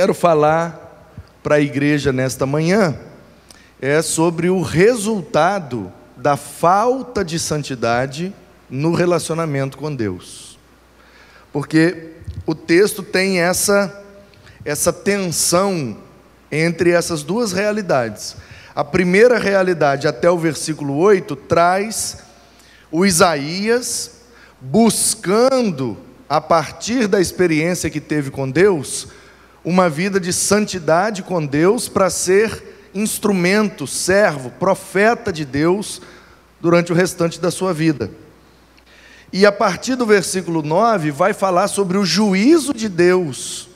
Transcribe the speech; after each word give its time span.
quero 0.00 0.14
falar 0.14 1.12
para 1.42 1.56
a 1.56 1.60
igreja 1.60 2.10
nesta 2.10 2.46
manhã 2.46 2.96
é 3.78 4.00
sobre 4.00 4.48
o 4.48 4.62
resultado 4.62 5.92
da 6.16 6.38
falta 6.38 7.22
de 7.22 7.38
santidade 7.38 8.32
no 8.70 8.94
relacionamento 8.94 9.76
com 9.76 9.94
Deus. 9.94 10.58
Porque 11.52 12.12
o 12.46 12.54
texto 12.54 13.02
tem 13.02 13.40
essa 13.42 13.94
essa 14.64 14.90
tensão 14.90 15.98
entre 16.50 16.92
essas 16.92 17.22
duas 17.22 17.52
realidades. 17.52 18.36
A 18.74 18.82
primeira 18.82 19.38
realidade, 19.38 20.08
até 20.08 20.30
o 20.30 20.38
versículo 20.38 20.96
8, 20.96 21.36
traz 21.36 22.20
o 22.90 23.04
Isaías 23.04 24.12
buscando, 24.62 25.98
a 26.26 26.40
partir 26.40 27.06
da 27.06 27.20
experiência 27.20 27.90
que 27.90 28.00
teve 28.00 28.30
com 28.30 28.50
Deus, 28.50 29.06
uma 29.64 29.88
vida 29.88 30.18
de 30.18 30.32
santidade 30.32 31.22
com 31.22 31.44
Deus 31.44 31.88
para 31.88 32.08
ser 32.10 32.90
instrumento, 32.94 33.86
servo, 33.86 34.50
profeta 34.50 35.32
de 35.32 35.44
Deus 35.44 36.00
durante 36.60 36.92
o 36.92 36.94
restante 36.94 37.40
da 37.40 37.50
sua 37.50 37.72
vida. 37.72 38.10
E 39.32 39.46
a 39.46 39.52
partir 39.52 39.94
do 39.94 40.04
versículo 40.04 40.62
9, 40.62 41.10
vai 41.10 41.32
falar 41.32 41.68
sobre 41.68 41.96
o 41.96 42.04
juízo 42.04 42.74
de 42.74 42.88
Deus, 42.88 43.68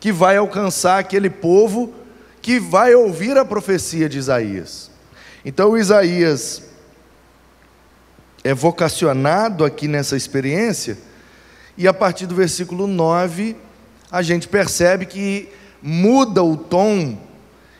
que 0.00 0.10
vai 0.10 0.36
alcançar 0.36 0.98
aquele 0.98 1.28
povo 1.28 1.92
que 2.40 2.58
vai 2.58 2.94
ouvir 2.94 3.36
a 3.36 3.44
profecia 3.44 4.08
de 4.08 4.18
Isaías. 4.18 4.90
Então, 5.44 5.76
Isaías 5.76 6.62
é 8.42 8.54
vocacionado 8.54 9.64
aqui 9.64 9.86
nessa 9.86 10.16
experiência, 10.16 10.98
e 11.76 11.88
a 11.88 11.92
partir 11.92 12.26
do 12.26 12.34
versículo 12.34 12.86
9, 12.86 13.56
a 14.14 14.22
gente 14.22 14.46
percebe 14.46 15.06
que 15.06 15.48
muda 15.82 16.40
o 16.40 16.56
tom, 16.56 17.18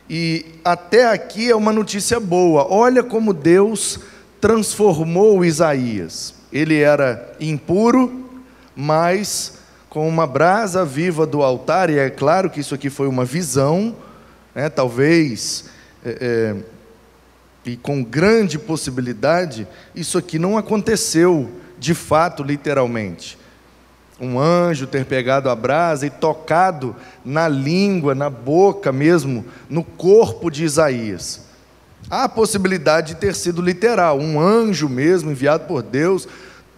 e 0.09 0.45
até 0.65 1.07
aqui 1.07 1.49
é 1.49 1.55
uma 1.55 1.71
notícia 1.71 2.19
boa. 2.19 2.67
Olha 2.69 3.01
como 3.01 3.33
Deus 3.33 4.01
transformou 4.41 5.45
Isaías. 5.45 6.33
Ele 6.51 6.77
era 6.81 7.33
impuro, 7.39 8.29
mas 8.75 9.59
com 9.89 10.09
uma 10.09 10.27
brasa 10.27 10.83
viva 10.83 11.25
do 11.25 11.41
altar, 11.41 11.89
e 11.89 11.97
é 11.97 12.09
claro 12.09 12.49
que 12.49 12.59
isso 12.59 12.75
aqui 12.75 12.89
foi 12.89 13.07
uma 13.07 13.23
visão, 13.23 13.95
né, 14.53 14.67
talvez, 14.67 15.69
é, 16.05 16.17
é, 16.19 16.55
e 17.65 17.77
com 17.77 18.03
grande 18.03 18.59
possibilidade, 18.59 19.65
isso 19.95 20.17
aqui 20.17 20.37
não 20.37 20.57
aconteceu 20.57 21.49
de 21.79 21.93
fato, 21.93 22.43
literalmente. 22.43 23.37
Um 24.19 24.39
anjo 24.39 24.87
ter 24.87 25.05
pegado 25.05 25.49
a 25.49 25.55
brasa 25.55 26.05
e 26.05 26.09
tocado 26.09 26.95
na 27.23 27.47
língua, 27.47 28.15
na 28.15 28.29
boca 28.29 28.91
mesmo, 28.91 29.45
no 29.69 29.83
corpo 29.83 30.49
de 30.49 30.63
Isaías. 30.63 31.41
Há 32.09 32.23
a 32.23 32.29
possibilidade 32.29 33.13
de 33.13 33.19
ter 33.19 33.35
sido 33.35 33.61
literal, 33.61 34.19
um 34.19 34.39
anjo 34.39 34.87
mesmo 34.87 35.31
enviado 35.31 35.65
por 35.65 35.81
Deus, 35.81 36.27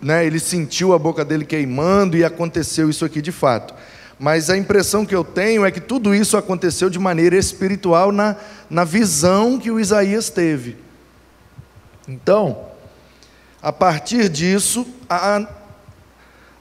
né, 0.01 0.25
ele 0.25 0.39
sentiu 0.39 0.93
a 0.93 0.99
boca 0.99 1.25
dele 1.25 1.45
queimando 1.45 2.15
e 2.15 2.23
aconteceu 2.23 2.89
isso 2.89 3.03
aqui 3.03 3.21
de 3.21 3.31
fato. 3.31 3.73
Mas 4.19 4.49
a 4.49 4.57
impressão 4.57 5.05
que 5.05 5.13
eu 5.13 5.23
tenho 5.23 5.65
é 5.65 5.69
que 5.69 5.81
tudo 5.81 6.15
isso 6.15 6.37
aconteceu 6.37 6.89
de 6.89 6.97
maneira 6.97 7.35
espiritual 7.35 8.11
na, 8.11 8.35
na 8.69 8.83
visão 8.83 9.59
que 9.59 9.69
o 9.69 9.79
Isaías 9.79 10.29
teve. 10.29 10.77
Então, 12.07 12.65
a 13.61 13.71
partir 13.71 14.29
disso, 14.29 14.87
a, 15.09 15.45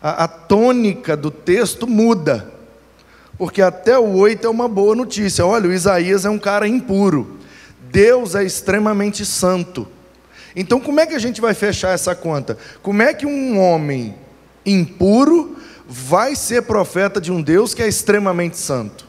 a, 0.02 0.24
a 0.24 0.28
tônica 0.28 1.16
do 1.16 1.30
texto 1.30 1.86
muda. 1.86 2.52
Porque 3.38 3.60
até 3.60 3.98
o 3.98 4.16
8 4.16 4.46
é 4.46 4.50
uma 4.50 4.68
boa 4.68 4.94
notícia. 4.94 5.44
Olha, 5.44 5.68
o 5.68 5.72
Isaías 5.72 6.24
é 6.24 6.30
um 6.30 6.38
cara 6.38 6.66
impuro. 6.66 7.36
Deus 7.90 8.34
é 8.34 8.44
extremamente 8.44 9.24
santo. 9.24 9.86
Então, 10.54 10.80
como 10.80 11.00
é 11.00 11.06
que 11.06 11.14
a 11.14 11.18
gente 11.18 11.40
vai 11.40 11.52
fechar 11.52 11.90
essa 11.90 12.14
conta? 12.14 12.56
Como 12.82 13.02
é 13.02 13.12
que 13.12 13.26
um 13.26 13.58
homem 13.60 14.14
impuro 14.64 15.56
vai 15.86 16.34
ser 16.34 16.62
profeta 16.62 17.20
de 17.20 17.30
um 17.30 17.42
Deus 17.42 17.74
que 17.74 17.82
é 17.82 17.88
extremamente 17.88 18.56
santo? 18.56 19.06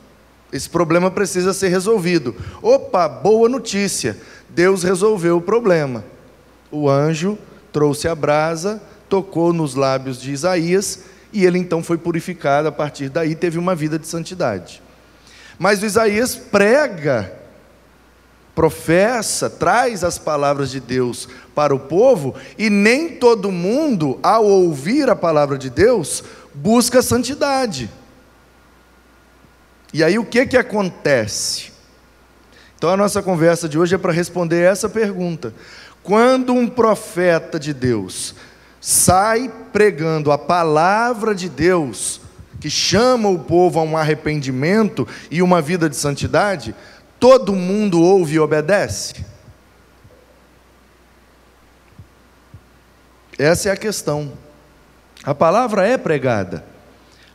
Esse 0.51 0.69
problema 0.69 1.09
precisa 1.09 1.53
ser 1.53 1.69
resolvido. 1.69 2.35
Opa, 2.61 3.07
boa 3.07 3.47
notícia! 3.49 4.17
Deus 4.49 4.83
resolveu 4.83 5.37
o 5.37 5.41
problema. 5.41 6.03
O 6.71 6.89
anjo 6.89 7.37
trouxe 7.71 8.07
a 8.07 8.15
brasa, 8.15 8.81
tocou 9.09 9.53
nos 9.53 9.75
lábios 9.75 10.21
de 10.21 10.31
Isaías 10.31 11.03
e 11.31 11.45
ele 11.45 11.59
então 11.59 11.83
foi 11.83 11.97
purificado. 11.97 12.67
A 12.67 12.71
partir 12.71 13.09
daí, 13.09 13.35
teve 13.35 13.57
uma 13.57 13.75
vida 13.75 13.99
de 13.99 14.07
santidade. 14.07 14.81
Mas 15.59 15.83
Isaías 15.83 16.35
prega 16.35 17.33
professa, 18.57 19.51
traz 19.51 20.03
as 20.03 20.17
palavras 20.17 20.71
de 20.71 20.79
Deus 20.79 21.29
para 21.53 21.75
o 21.75 21.79
povo, 21.79 22.33
e 22.57 22.71
nem 22.71 23.09
todo 23.09 23.51
mundo, 23.51 24.19
ao 24.23 24.45
ouvir 24.45 25.11
a 25.11 25.15
palavra 25.15 25.59
de 25.59 25.69
Deus, 25.69 26.23
busca 26.55 27.03
santidade. 27.03 27.87
E 29.93 30.03
aí 30.03 30.17
o 30.17 30.25
que 30.25 30.47
que 30.47 30.57
acontece? 30.57 31.71
Então 32.75 32.89
a 32.89 32.97
nossa 32.97 33.21
conversa 33.21 33.69
de 33.69 33.77
hoje 33.77 33.93
é 33.93 33.97
para 33.97 34.11
responder 34.11 34.61
essa 34.61 34.89
pergunta. 34.89 35.53
Quando 36.01 36.51
um 36.51 36.67
profeta 36.67 37.59
de 37.59 37.73
Deus 37.73 38.33
sai 38.79 39.51
pregando 39.71 40.31
a 40.31 40.37
palavra 40.37 41.33
de 41.33 41.49
Deus, 41.49 42.21
que 42.59 42.69
chama 42.69 43.29
o 43.29 43.39
povo 43.39 43.79
a 43.79 43.83
um 43.83 43.97
arrependimento 43.97 45.07
e 45.29 45.41
uma 45.41 45.61
vida 45.61 45.89
de 45.89 45.95
santidade, 45.95 46.75
todo 47.19 47.55
mundo 47.55 48.01
ouve 48.01 48.35
e 48.35 48.39
obedece? 48.39 49.25
Essa 53.37 53.69
é 53.69 53.71
a 53.71 53.77
questão. 53.77 54.33
A 55.23 55.35
palavra 55.35 55.85
é 55.85 55.97
pregada, 55.97 56.63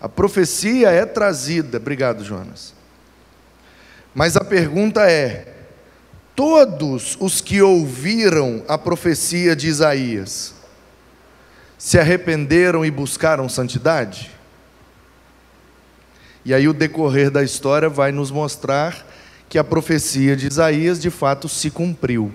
a 0.00 0.08
profecia 0.08 0.90
é 0.90 1.04
trazida. 1.04 1.76
Obrigado, 1.76 2.24
Jonas. 2.24 2.74
Mas 4.14 4.36
a 4.36 4.44
pergunta 4.44 5.08
é: 5.10 5.54
todos 6.34 7.16
os 7.20 7.40
que 7.40 7.60
ouviram 7.60 8.64
a 8.66 8.78
profecia 8.78 9.54
de 9.54 9.68
Isaías 9.68 10.54
se 11.82 11.98
arrependeram 11.98 12.84
e 12.84 12.92
buscaram 12.92 13.48
santidade? 13.48 14.30
E 16.44 16.54
aí 16.54 16.68
o 16.68 16.72
decorrer 16.72 17.28
da 17.28 17.42
história 17.42 17.88
vai 17.88 18.12
nos 18.12 18.30
mostrar 18.30 19.04
que 19.48 19.58
a 19.58 19.64
profecia 19.64 20.36
de 20.36 20.46
Isaías 20.46 21.02
de 21.02 21.10
fato 21.10 21.48
se 21.48 21.72
cumpriu. 21.72 22.32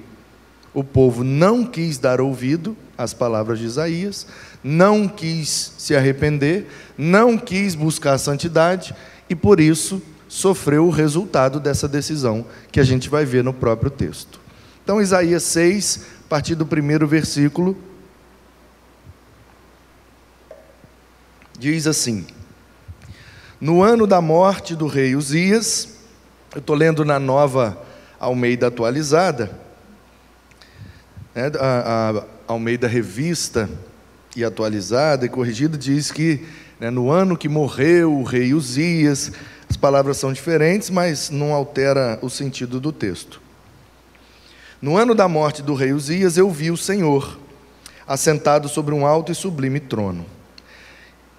O 0.74 0.84
povo 0.84 1.24
não 1.24 1.63
quis 1.63 1.97
dar 1.97 2.19
ouvido 2.19 2.75
às 2.97 3.13
palavras 3.13 3.58
de 3.58 3.63
Isaías, 3.63 4.28
não 4.62 5.08
quis 5.08 5.75
se 5.78 5.96
arrepender, 5.96 6.68
não 6.97 7.38
quis 7.38 7.74
buscar 7.74 8.16
a 8.16 8.18
santidade 8.18 8.94
e 9.29 9.35
por 9.35 9.62
isso 9.62 10.02
sofreu 10.28 10.88
o 10.88 10.91
resultado 10.91 11.58
dessa 11.58 11.88
decisão 11.88 12.46
que 12.69 12.81
a 12.81 12.84
gente 12.84 13.08
vai 13.08 13.24
ver 13.24 13.46
no 13.46 13.53
próprio 13.53 13.90
texto. 13.90 14.41
Então, 14.84 15.02
Isaías 15.02 15.44
6, 15.44 16.02
a 16.25 16.28
partir 16.28 16.56
do 16.56 16.66
primeiro 16.66 17.08
versículo, 17.08 17.78
diz 21.57 21.88
assim: 21.88 22.25
No 23.59 23.81
ano 23.81 24.06
da 24.06 24.22
morte 24.22 24.75
do 24.75 24.88
rei 24.88 25.16
Uzias, 25.16 25.90
eu 26.53 26.59
estou 26.59 26.75
lendo 26.75 27.03
na 27.03 27.19
nova 27.19 27.81
Almeida 28.19 28.68
atualizada, 28.68 29.51
né, 31.35 31.51
a, 31.59 32.23
a 32.47 32.53
Almeida 32.53 32.87
revista 32.87 33.70
e 34.35 34.43
atualizada 34.43 35.26
e 35.26 35.29
corrigida, 35.29 35.78
diz 35.78 36.11
que 36.11 36.46
né, 36.79 36.90
no 36.90 37.11
ano 37.11 37.37
que 37.37 37.49
morreu 37.49 38.14
o 38.14 38.23
rei 38.23 38.53
Uzias, 38.53 39.32
as 39.70 39.76
palavras 39.76 40.17
são 40.17 40.32
diferentes, 40.32 40.90
mas 40.90 41.29
não 41.29 41.53
altera 41.53 42.17
o 42.22 42.29
sentido 42.29 42.79
do 42.79 42.91
texto. 42.91 43.41
No 44.82 44.96
ano 44.96 45.16
da 45.16 45.28
morte 45.28 45.61
do 45.61 45.73
rei 45.73 45.91
Uzias, 45.91 46.37
eu 46.37 46.49
vi 46.49 46.70
o 46.70 46.78
Senhor, 46.78 47.37
assentado 48.08 48.70
sobre 48.70 48.93
um 48.93 49.05
alto 49.05 49.32
e 49.32 49.35
sublime 49.35 49.79
trono. 49.79 50.26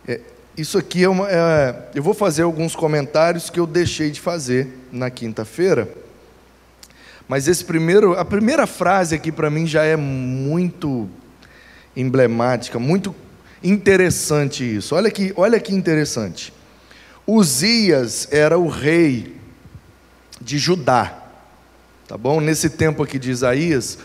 É, 0.08 0.20
isso 0.56 0.78
aqui 0.78 1.04
é 1.04 1.08
uma. 1.08 1.28
É, 1.30 1.90
eu 1.94 2.02
vou 2.02 2.14
fazer 2.14 2.42
alguns 2.42 2.74
comentários 2.74 3.50
que 3.50 3.60
eu 3.60 3.66
deixei 3.66 4.10
de 4.10 4.20
fazer 4.22 4.66
na 4.90 5.10
quinta-feira. 5.10 5.86
Mas 7.28 7.46
esse 7.46 7.62
primeiro, 7.62 8.18
a 8.18 8.24
primeira 8.24 8.66
frase 8.66 9.14
aqui 9.14 9.30
para 9.30 9.50
mim 9.50 9.66
já 9.66 9.84
é 9.84 9.96
muito 9.96 11.06
emblemática, 11.94 12.78
muito 12.78 13.14
interessante 13.62 14.64
isso. 14.76 14.94
Olha 14.94 15.10
que, 15.10 15.34
olha 15.36 15.60
que 15.60 15.74
interessante. 15.74 16.54
Uzias 17.26 18.26
era 18.30 18.58
o 18.58 18.66
rei 18.66 19.36
de 20.40 20.56
Judá. 20.56 21.22
Tá 22.06 22.16
bom? 22.16 22.40
Nesse 22.40 22.70
tempo 22.70 23.02
aqui 23.02 23.18
de 23.18 23.30
Isaías, 23.30 23.98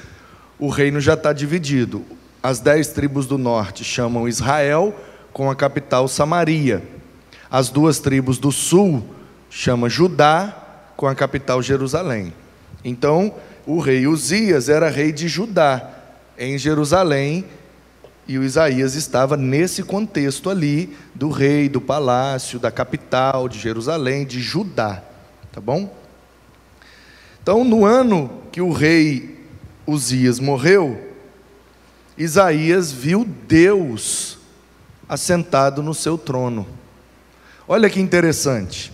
o 0.60 0.68
reino 0.68 1.00
já 1.00 1.14
está 1.14 1.32
dividido. 1.32 2.04
As 2.42 2.60
dez 2.60 2.90
tribos 2.90 3.26
do 3.26 3.38
norte 3.38 3.86
chamam 3.86 4.28
Israel, 4.28 4.94
com 5.34 5.50
a 5.50 5.56
capital 5.56 6.08
Samaria. 6.08 6.84
As 7.50 7.70
duas 7.70 8.00
tribos 8.00 8.38
do 8.38 8.52
sul 8.52 9.04
chama 9.50 9.90
Judá, 9.90 10.60
com 10.96 11.08
a 11.08 11.16
capital 11.16 11.62
Jerusalém. 11.62 12.32
Então, 12.86 13.34
o 13.66 13.80
rei 13.80 14.08
Uzias 14.08 14.70
era 14.70 14.90
rei 14.90 15.12
de 15.12 15.28
Judá, 15.28 15.90
em 16.38 16.58
Jerusalém, 16.58 17.46
e 18.28 18.38
o 18.38 18.44
Isaías 18.44 18.96
estava 18.96 19.36
nesse 19.36 19.84
contexto 19.84 20.50
ali 20.50 20.96
do 21.14 21.30
rei, 21.30 21.68
do 21.68 21.82
palácio, 21.82 22.58
da 22.58 22.72
capital 22.72 23.50
de 23.50 23.60
Jerusalém, 23.60 24.26
de 24.26 24.40
Judá, 24.40 25.04
tá 25.52 25.60
bom? 25.60 25.94
Então, 27.42 27.66
no 27.66 27.86
ano 27.86 28.32
que 28.52 28.62
o 28.62 28.72
rei 28.72 29.46
Uzias 29.86 30.40
morreu, 30.40 31.12
Isaías 32.18 32.92
viu 32.92 33.26
Deus 33.26 34.33
assentado 35.14 35.84
no 35.84 35.94
seu 35.94 36.18
trono. 36.18 36.68
Olha 37.68 37.90
que 37.90 38.02
interessante. 38.02 38.92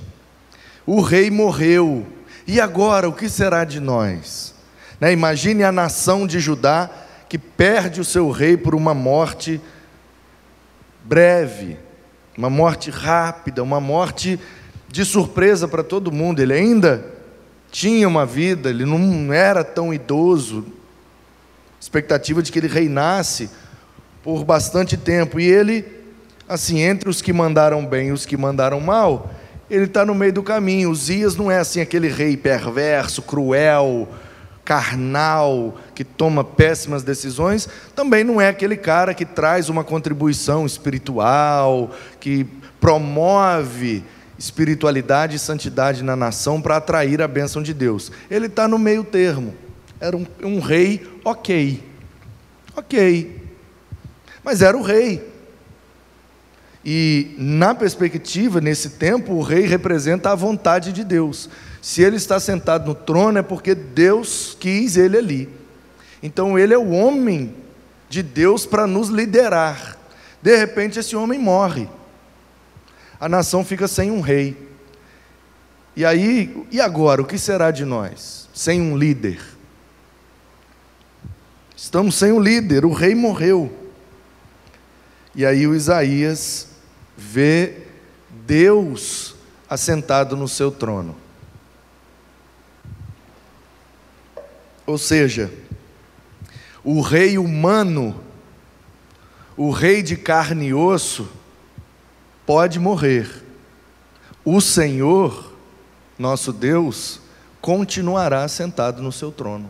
O 0.85 1.01
rei 1.01 1.31
morreu, 1.31 2.05
e 2.45 2.59
agora 2.59 3.07
o 3.07 3.13
que 3.13 3.29
será 3.29 3.63
de 3.63 3.79
nós? 3.79 4.53
Né? 4.99 5.13
Imagine 5.13 5.63
a 5.63 5.71
nação 5.71 6.27
de 6.27 6.39
Judá 6.39 6.89
que 7.29 7.37
perde 7.37 8.01
o 8.01 8.05
seu 8.05 8.29
rei 8.31 8.57
por 8.57 8.75
uma 8.75 8.93
morte 8.93 9.61
breve, 11.03 11.77
uma 12.37 12.49
morte 12.49 12.89
rápida, 12.89 13.63
uma 13.63 13.79
morte 13.79 14.39
de 14.87 15.05
surpresa 15.05 15.67
para 15.67 15.83
todo 15.83 16.11
mundo. 16.11 16.41
Ele 16.41 16.53
ainda 16.53 17.05
tinha 17.71 18.07
uma 18.07 18.25
vida, 18.25 18.69
ele 18.69 18.83
não 18.83 19.31
era 19.31 19.63
tão 19.63 19.93
idoso, 19.93 20.65
expectativa 21.79 22.41
de 22.41 22.51
que 22.51 22.59
ele 22.59 22.67
reinasse 22.67 23.49
por 24.23 24.43
bastante 24.43 24.97
tempo. 24.97 25.39
E 25.39 25.45
ele, 25.45 25.98
assim, 26.49 26.79
entre 26.79 27.07
os 27.07 27.21
que 27.21 27.31
mandaram 27.31 27.85
bem 27.85 28.07
e 28.07 28.11
os 28.11 28.25
que 28.25 28.35
mandaram 28.35 28.81
mal, 28.81 29.29
ele 29.69 29.85
está 29.85 30.03
no 30.03 30.15
meio 30.15 30.33
do 30.33 30.41
caminho. 30.41 30.89
Uzias 30.89 31.35
não 31.35 31.51
é 31.51 31.59
assim 31.59 31.79
aquele 31.79 32.07
rei 32.07 32.35
perverso, 32.35 33.21
cruel, 33.21 34.09
carnal, 34.65 35.77
que 35.93 36.03
toma 36.03 36.43
péssimas 36.43 37.03
decisões, 37.03 37.69
também 37.95 38.23
não 38.23 38.41
é 38.41 38.49
aquele 38.49 38.75
cara 38.75 39.13
que 39.13 39.25
traz 39.25 39.69
uma 39.69 39.83
contribuição 39.83 40.65
espiritual, 40.65 41.91
que 42.19 42.45
promove 42.79 44.03
espiritualidade 44.37 45.35
e 45.35 45.39
santidade 45.39 46.03
na 46.03 46.15
nação 46.15 46.61
para 46.61 46.77
atrair 46.77 47.21
a 47.21 47.27
bênção 47.27 47.61
de 47.61 47.73
Deus. 47.73 48.11
Ele 48.29 48.47
está 48.47 48.67
no 48.67 48.79
meio 48.79 49.03
termo. 49.03 49.53
Era 49.99 50.15
um, 50.15 50.25
um 50.43 50.59
rei 50.59 51.05
ok. 51.25 51.83
Ok. 52.75 53.41
Mas 54.43 54.61
era 54.61 54.77
o 54.77 54.81
rei. 54.81 55.28
E, 56.91 57.35
na 57.37 57.75
perspectiva, 57.75 58.59
nesse 58.59 58.89
tempo, 58.89 59.33
o 59.33 59.43
rei 59.43 59.67
representa 59.67 60.31
a 60.31 60.35
vontade 60.35 60.91
de 60.91 61.03
Deus. 61.03 61.47
Se 61.83 62.01
ele 62.01 62.15
está 62.15 62.39
sentado 62.39 62.87
no 62.87 62.95
trono, 62.95 63.37
é 63.37 63.43
porque 63.43 63.75
Deus 63.75 64.57
quis 64.59 64.97
ele 64.97 65.15
ali. 65.15 65.49
Então, 66.23 66.57
ele 66.57 66.73
é 66.73 66.77
o 66.79 66.89
homem 66.89 67.53
de 68.09 68.23
Deus 68.23 68.65
para 68.65 68.87
nos 68.87 69.09
liderar. 69.09 69.99
De 70.41 70.57
repente, 70.57 70.97
esse 70.97 71.15
homem 71.15 71.37
morre. 71.37 71.87
A 73.19 73.29
nação 73.29 73.63
fica 73.63 73.87
sem 73.87 74.09
um 74.09 74.19
rei. 74.19 74.57
E 75.95 76.03
aí, 76.03 76.65
e 76.71 76.81
agora? 76.81 77.21
O 77.21 77.25
que 77.25 77.37
será 77.37 77.69
de 77.69 77.85
nós? 77.85 78.49
Sem 78.51 78.81
um 78.81 78.97
líder. 78.97 79.39
Estamos 81.77 82.15
sem 82.15 82.31
um 82.31 82.39
líder, 82.39 82.83
o 82.83 82.93
rei 82.93 83.13
morreu. 83.13 83.71
E 85.35 85.45
aí 85.45 85.67
o 85.67 85.75
Isaías 85.75 86.68
vê 87.19 87.83
Deus 88.45 89.35
assentado 89.69 90.37
no 90.37 90.47
seu 90.47 90.71
trono. 90.71 91.15
Ou 94.85 94.97
seja, 94.97 95.51
o 96.83 97.01
rei 97.01 97.37
humano, 97.37 98.23
o 99.57 99.69
rei 99.69 100.01
de 100.01 100.15
carne 100.15 100.67
e 100.67 100.73
osso, 100.73 101.29
pode 102.45 102.79
morrer. 102.79 103.43
O 104.45 104.61
Senhor, 104.61 105.53
nosso 106.17 106.53
Deus, 106.53 107.19
continuará 107.59 108.47
sentado 108.47 109.03
no 109.03 109.11
seu 109.11 109.31
trono, 109.31 109.69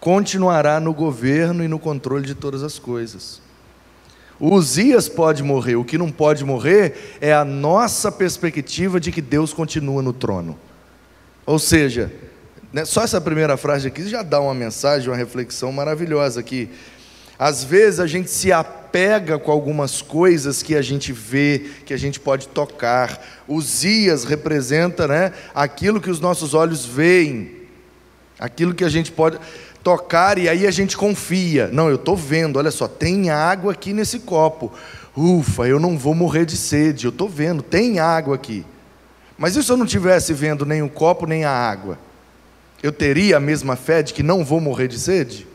continuará 0.00 0.80
no 0.80 0.92
governo 0.92 1.62
e 1.62 1.68
no 1.68 1.78
controle 1.78 2.26
de 2.26 2.34
todas 2.34 2.62
as 2.64 2.78
coisas. 2.78 3.43
Uzias 4.52 5.08
pode 5.08 5.42
morrer, 5.42 5.76
o 5.76 5.84
que 5.84 5.96
não 5.96 6.10
pode 6.10 6.44
morrer 6.44 7.16
é 7.20 7.32
a 7.32 7.44
nossa 7.44 8.12
perspectiva 8.12 9.00
de 9.00 9.10
que 9.10 9.22
Deus 9.22 9.54
continua 9.54 10.02
no 10.02 10.12
trono. 10.12 10.58
Ou 11.46 11.58
seja, 11.58 12.12
né, 12.70 12.84
só 12.84 13.02
essa 13.02 13.20
primeira 13.20 13.56
frase 13.56 13.88
aqui 13.88 14.06
já 14.06 14.22
dá 14.22 14.40
uma 14.40 14.52
mensagem, 14.52 15.08
uma 15.08 15.16
reflexão 15.16 15.72
maravilhosa 15.72 16.40
aqui. 16.40 16.68
Às 17.38 17.64
vezes 17.64 18.00
a 18.00 18.06
gente 18.06 18.30
se 18.30 18.52
apega 18.52 19.38
com 19.38 19.50
algumas 19.50 20.02
coisas 20.02 20.62
que 20.62 20.76
a 20.76 20.82
gente 20.82 21.10
vê, 21.10 21.70
que 21.86 21.94
a 21.94 21.98
gente 21.98 22.20
pode 22.20 22.48
tocar. 22.48 23.24
Uzias 23.48 24.24
representa 24.24 25.08
né, 25.08 25.32
aquilo 25.54 26.00
que 26.00 26.10
os 26.10 26.20
nossos 26.20 26.52
olhos 26.52 26.84
veem, 26.84 27.62
aquilo 28.38 28.74
que 28.74 28.84
a 28.84 28.90
gente 28.90 29.10
pode 29.10 29.38
tocar 29.84 30.38
e 30.38 30.48
aí 30.48 30.66
a 30.66 30.70
gente 30.70 30.96
confia. 30.96 31.68
Não, 31.70 31.90
eu 31.90 31.96
estou 31.96 32.16
vendo, 32.16 32.56
olha 32.56 32.70
só, 32.70 32.88
tem 32.88 33.28
água 33.28 33.72
aqui 33.72 33.92
nesse 33.92 34.20
copo. 34.20 34.72
Ufa, 35.14 35.68
eu 35.68 35.78
não 35.78 35.96
vou 35.96 36.14
morrer 36.14 36.46
de 36.46 36.56
sede, 36.56 37.04
eu 37.04 37.10
estou 37.10 37.28
vendo, 37.28 37.62
tem 37.62 38.00
água 38.00 38.34
aqui. 38.34 38.64
Mas 39.36 39.54
e 39.54 39.62
se 39.62 39.70
eu 39.70 39.76
não 39.76 39.84
estivesse 39.84 40.32
vendo 40.32 40.64
nem 40.64 40.82
o 40.82 40.88
copo 40.88 41.26
nem 41.26 41.44
a 41.44 41.50
água? 41.50 41.98
Eu 42.82 42.90
teria 42.90 43.36
a 43.36 43.40
mesma 43.40 43.76
fé 43.76 44.02
de 44.02 44.14
que 44.14 44.22
não 44.22 44.44
vou 44.44 44.60
morrer 44.60 44.88
de 44.88 44.98
sede? 44.98 45.46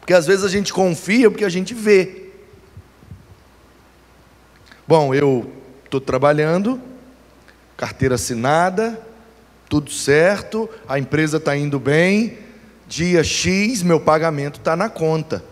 Porque 0.00 0.12
às 0.12 0.26
vezes 0.26 0.44
a 0.44 0.48
gente 0.48 0.72
confia 0.72 1.30
porque 1.30 1.44
a 1.44 1.48
gente 1.48 1.72
vê. 1.72 2.30
Bom, 4.86 5.14
eu 5.14 5.52
estou 5.84 6.00
trabalhando, 6.00 6.80
carteira 7.76 8.16
assinada, 8.16 9.00
tudo 9.70 9.88
certo, 9.88 10.68
a 10.88 10.98
empresa 10.98 11.36
está 11.36 11.56
indo 11.56 11.78
bem, 11.78 12.36
dia 12.88 13.22
X, 13.22 13.84
meu 13.84 14.00
pagamento 14.00 14.58
está 14.58 14.74
na 14.74 14.88
conta. 14.90 15.44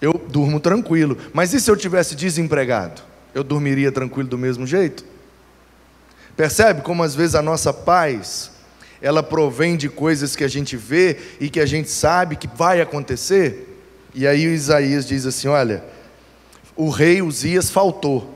Eu 0.00 0.14
durmo 0.14 0.58
tranquilo. 0.58 1.18
Mas 1.34 1.52
e 1.52 1.60
se 1.60 1.70
eu 1.70 1.76
tivesse 1.76 2.16
desempregado? 2.16 3.02
Eu 3.34 3.44
dormiria 3.44 3.92
tranquilo 3.92 4.26
do 4.26 4.38
mesmo 4.38 4.66
jeito? 4.66 5.04
Percebe 6.34 6.80
como 6.80 7.02
às 7.02 7.14
vezes 7.14 7.34
a 7.34 7.42
nossa 7.42 7.74
paz, 7.74 8.52
ela 9.02 9.22
provém 9.22 9.76
de 9.76 9.90
coisas 9.90 10.34
que 10.34 10.42
a 10.42 10.48
gente 10.48 10.74
vê 10.74 11.18
e 11.38 11.50
que 11.50 11.60
a 11.60 11.66
gente 11.66 11.90
sabe 11.90 12.36
que 12.36 12.48
vai 12.48 12.80
acontecer? 12.80 13.82
E 14.14 14.26
aí 14.26 14.46
o 14.46 14.50
Isaías 14.50 15.06
diz 15.06 15.26
assim: 15.26 15.48
olha, 15.48 15.84
o 16.74 16.88
rei 16.88 17.20
Uzias 17.20 17.68
faltou. 17.68 18.34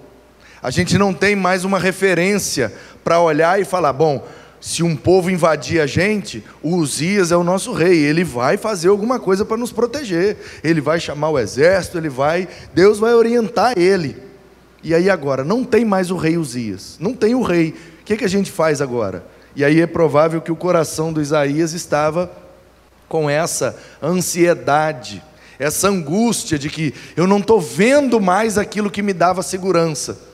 A 0.62 0.70
gente 0.70 0.98
não 0.98 1.14
tem 1.14 1.34
mais 1.34 1.64
uma 1.64 1.78
referência 1.78 2.70
para 3.02 3.18
olhar 3.20 3.60
e 3.60 3.64
falar, 3.64 3.92
bom, 3.92 4.26
se 4.62 4.80
um 4.80 4.94
povo 4.94 5.28
invadir 5.28 5.80
a 5.80 5.86
gente, 5.88 6.44
o 6.62 6.76
Uzias 6.76 7.32
é 7.32 7.36
o 7.36 7.42
nosso 7.42 7.72
rei, 7.72 7.98
ele 7.98 8.22
vai 8.22 8.56
fazer 8.56 8.90
alguma 8.90 9.18
coisa 9.18 9.44
para 9.44 9.56
nos 9.56 9.72
proteger, 9.72 10.36
ele 10.62 10.80
vai 10.80 11.00
chamar 11.00 11.30
o 11.30 11.38
exército, 11.38 11.98
ele 11.98 12.08
vai, 12.08 12.48
Deus 12.72 13.00
vai 13.00 13.12
orientar 13.12 13.76
ele. 13.76 14.16
E 14.80 14.94
aí 14.94 15.10
agora, 15.10 15.42
não 15.42 15.64
tem 15.64 15.84
mais 15.84 16.12
o 16.12 16.16
rei 16.16 16.36
Uzias, 16.36 16.96
não 17.00 17.12
tem 17.12 17.34
o 17.34 17.42
rei, 17.42 17.74
o 18.00 18.04
que, 18.04 18.16
que 18.16 18.24
a 18.24 18.28
gente 18.28 18.52
faz 18.52 18.80
agora? 18.80 19.26
E 19.56 19.64
aí 19.64 19.80
é 19.80 19.86
provável 19.86 20.40
que 20.40 20.52
o 20.52 20.56
coração 20.56 21.12
do 21.12 21.20
Isaías 21.20 21.72
estava 21.72 22.30
com 23.08 23.28
essa 23.28 23.76
ansiedade, 24.00 25.20
essa 25.58 25.88
angústia 25.88 26.56
de 26.56 26.70
que 26.70 26.94
eu 27.16 27.26
não 27.26 27.38
estou 27.38 27.60
vendo 27.60 28.20
mais 28.20 28.56
aquilo 28.56 28.92
que 28.92 29.02
me 29.02 29.12
dava 29.12 29.42
segurança. 29.42 30.31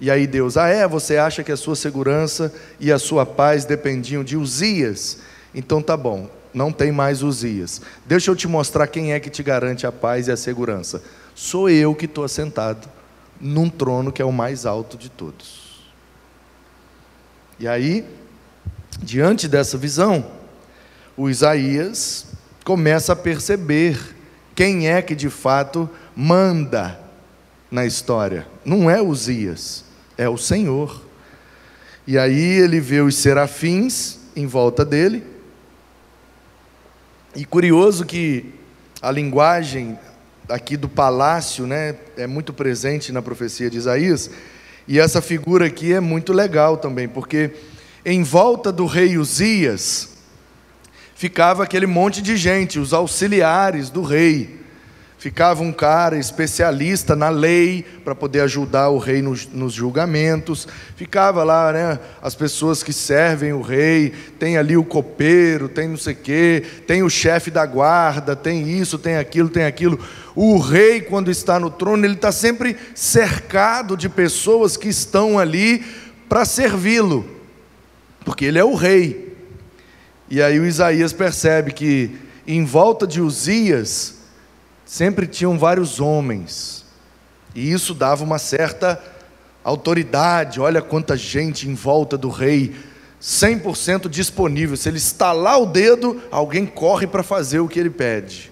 E 0.00 0.10
aí 0.10 0.26
Deus, 0.26 0.56
ah 0.56 0.68
é, 0.68 0.86
você 0.86 1.16
acha 1.16 1.42
que 1.42 1.50
a 1.50 1.56
sua 1.56 1.74
segurança 1.74 2.52
e 2.78 2.92
a 2.92 2.98
sua 2.98 3.26
paz 3.26 3.64
dependiam 3.64 4.22
de 4.22 4.36
Uzias? 4.36 5.18
Então 5.52 5.82
tá 5.82 5.96
bom, 5.96 6.30
não 6.54 6.70
tem 6.70 6.92
mais 6.92 7.22
Uzias. 7.22 7.80
Deixa 8.06 8.30
eu 8.30 8.36
te 8.36 8.46
mostrar 8.46 8.86
quem 8.86 9.12
é 9.12 9.18
que 9.18 9.28
te 9.28 9.42
garante 9.42 9.86
a 9.86 9.92
paz 9.92 10.28
e 10.28 10.32
a 10.32 10.36
segurança. 10.36 11.02
Sou 11.34 11.68
eu 11.68 11.94
que 11.94 12.04
estou 12.04 12.22
assentado 12.22 12.88
num 13.40 13.68
trono 13.68 14.12
que 14.12 14.22
é 14.22 14.24
o 14.24 14.32
mais 14.32 14.64
alto 14.66 14.96
de 14.96 15.08
todos. 15.08 15.68
E 17.58 17.66
aí, 17.66 18.04
diante 19.02 19.48
dessa 19.48 19.76
visão, 19.76 20.24
o 21.16 21.28
Isaías 21.28 22.26
começa 22.64 23.14
a 23.14 23.16
perceber 23.16 23.98
quem 24.54 24.88
é 24.88 25.02
que 25.02 25.16
de 25.16 25.28
fato 25.28 25.90
manda 26.14 27.00
na 27.68 27.84
história. 27.84 28.46
Não 28.64 28.88
é 28.88 29.02
Uzias 29.02 29.87
é 30.18 30.28
o 30.28 30.36
Senhor. 30.36 31.00
E 32.06 32.18
aí 32.18 32.58
ele 32.58 32.80
vê 32.80 33.00
os 33.00 33.14
serafins 33.14 34.18
em 34.34 34.46
volta 34.46 34.84
dele. 34.84 35.24
E 37.36 37.44
curioso 37.44 38.04
que 38.04 38.52
a 39.00 39.10
linguagem 39.10 39.98
aqui 40.48 40.76
do 40.76 40.88
palácio, 40.88 41.66
né, 41.66 41.94
é 42.16 42.26
muito 42.26 42.52
presente 42.52 43.12
na 43.12 43.22
profecia 43.22 43.70
de 43.70 43.76
Isaías. 43.76 44.30
E 44.88 44.98
essa 44.98 45.20
figura 45.20 45.66
aqui 45.66 45.92
é 45.92 46.00
muito 46.00 46.32
legal 46.32 46.78
também, 46.78 47.06
porque 47.06 47.52
em 48.04 48.22
volta 48.22 48.72
do 48.72 48.86
rei 48.86 49.18
Uzias 49.18 50.16
ficava 51.14 51.64
aquele 51.64 51.86
monte 51.86 52.22
de 52.22 52.36
gente, 52.36 52.78
os 52.78 52.94
auxiliares 52.94 53.90
do 53.90 54.02
rei. 54.02 54.57
Ficava 55.18 55.64
um 55.64 55.72
cara 55.72 56.16
especialista 56.16 57.16
na 57.16 57.28
lei 57.28 57.84
para 58.04 58.14
poder 58.14 58.40
ajudar 58.42 58.88
o 58.90 58.98
rei 58.98 59.20
nos, 59.20 59.48
nos, 59.48 59.72
julgamentos. 59.72 60.68
Ficava 60.94 61.42
lá, 61.42 61.72
né, 61.72 61.98
as 62.22 62.36
pessoas 62.36 62.84
que 62.84 62.92
servem 62.92 63.52
o 63.52 63.60
rei. 63.60 64.12
Tem 64.38 64.56
ali 64.56 64.76
o 64.76 64.84
copeiro, 64.84 65.68
tem 65.68 65.88
não 65.88 65.96
sei 65.96 66.14
o 66.14 66.16
quê, 66.16 66.64
tem 66.86 67.02
o 67.02 67.10
chefe 67.10 67.50
da 67.50 67.66
guarda, 67.66 68.36
tem 68.36 68.70
isso, 68.78 68.96
tem 68.96 69.16
aquilo, 69.16 69.48
tem 69.48 69.64
aquilo. 69.64 69.98
O 70.36 70.56
rei, 70.58 71.00
quando 71.00 71.32
está 71.32 71.58
no 71.58 71.68
trono, 71.68 72.04
ele 72.04 72.14
está 72.14 72.30
sempre 72.30 72.76
cercado 72.94 73.96
de 73.96 74.08
pessoas 74.08 74.76
que 74.76 74.88
estão 74.88 75.36
ali 75.36 75.84
para 76.28 76.44
servi-lo, 76.44 77.28
porque 78.24 78.44
ele 78.44 78.58
é 78.60 78.64
o 78.64 78.76
rei. 78.76 79.36
E 80.30 80.40
aí 80.40 80.60
o 80.60 80.66
Isaías 80.66 81.12
percebe 81.12 81.72
que 81.72 82.16
em 82.46 82.64
volta 82.64 83.04
de 83.04 83.20
Uzias 83.20 84.17
sempre 84.88 85.26
tinham 85.26 85.58
vários 85.58 86.00
homens. 86.00 86.82
E 87.54 87.70
isso 87.70 87.92
dava 87.92 88.24
uma 88.24 88.38
certa 88.38 88.98
autoridade. 89.62 90.60
Olha 90.60 90.80
quanta 90.80 91.14
gente 91.14 91.68
em 91.68 91.74
volta 91.74 92.16
do 92.16 92.30
rei, 92.30 92.74
100% 93.20 94.08
disponível. 94.08 94.78
Se 94.78 94.88
ele 94.88 94.96
estalar 94.96 95.60
o 95.60 95.66
dedo, 95.66 96.22
alguém 96.30 96.64
corre 96.64 97.06
para 97.06 97.22
fazer 97.22 97.60
o 97.60 97.68
que 97.68 97.78
ele 97.78 97.90
pede. 97.90 98.50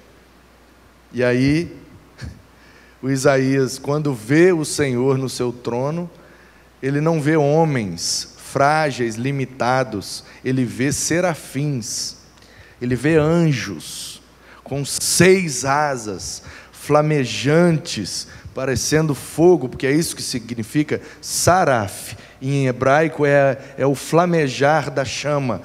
E 1.10 1.24
aí, 1.24 1.74
o 3.02 3.08
Isaías, 3.08 3.78
quando 3.78 4.12
vê 4.12 4.52
o 4.52 4.62
Senhor 4.62 5.16
no 5.16 5.30
seu 5.30 5.50
trono, 5.50 6.10
ele 6.82 7.00
não 7.00 7.18
vê 7.18 7.38
homens 7.38 8.34
frágeis, 8.36 9.16
limitados, 9.16 10.22
ele 10.44 10.66
vê 10.66 10.92
serafins, 10.92 12.16
ele 12.80 12.94
vê 12.94 13.16
anjos 13.16 14.15
com 14.66 14.84
seis 14.84 15.64
asas, 15.64 16.42
flamejantes, 16.72 18.26
parecendo 18.52 19.14
fogo, 19.14 19.68
porque 19.68 19.86
é 19.86 19.92
isso 19.92 20.16
que 20.16 20.22
significa 20.22 21.00
saraf. 21.20 22.14
Em 22.42 22.66
hebraico 22.66 23.24
é, 23.24 23.58
é 23.78 23.86
o 23.86 23.94
flamejar 23.94 24.90
da 24.90 25.04
chama. 25.04 25.62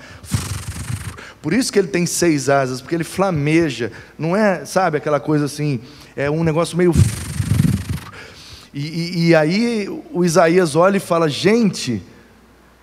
Por 1.41 1.51
isso 1.51 1.73
que 1.73 1.79
ele 1.79 1.87
tem 1.87 2.05
seis 2.05 2.47
asas, 2.47 2.79
porque 2.79 2.93
ele 2.93 3.03
flameja. 3.03 3.91
Não 4.19 4.35
é, 4.35 4.65
sabe, 4.65 4.97
aquela 4.97 5.19
coisa 5.19 5.45
assim, 5.45 5.79
é 6.15 6.29
um 6.29 6.43
negócio 6.43 6.77
meio. 6.77 6.93
E, 8.71 8.85
e, 8.85 9.27
e 9.29 9.35
aí 9.35 9.89
o 10.13 10.23
Isaías 10.23 10.75
olha 10.75 10.97
e 10.97 10.99
fala: 10.99 11.27
gente, 11.27 12.03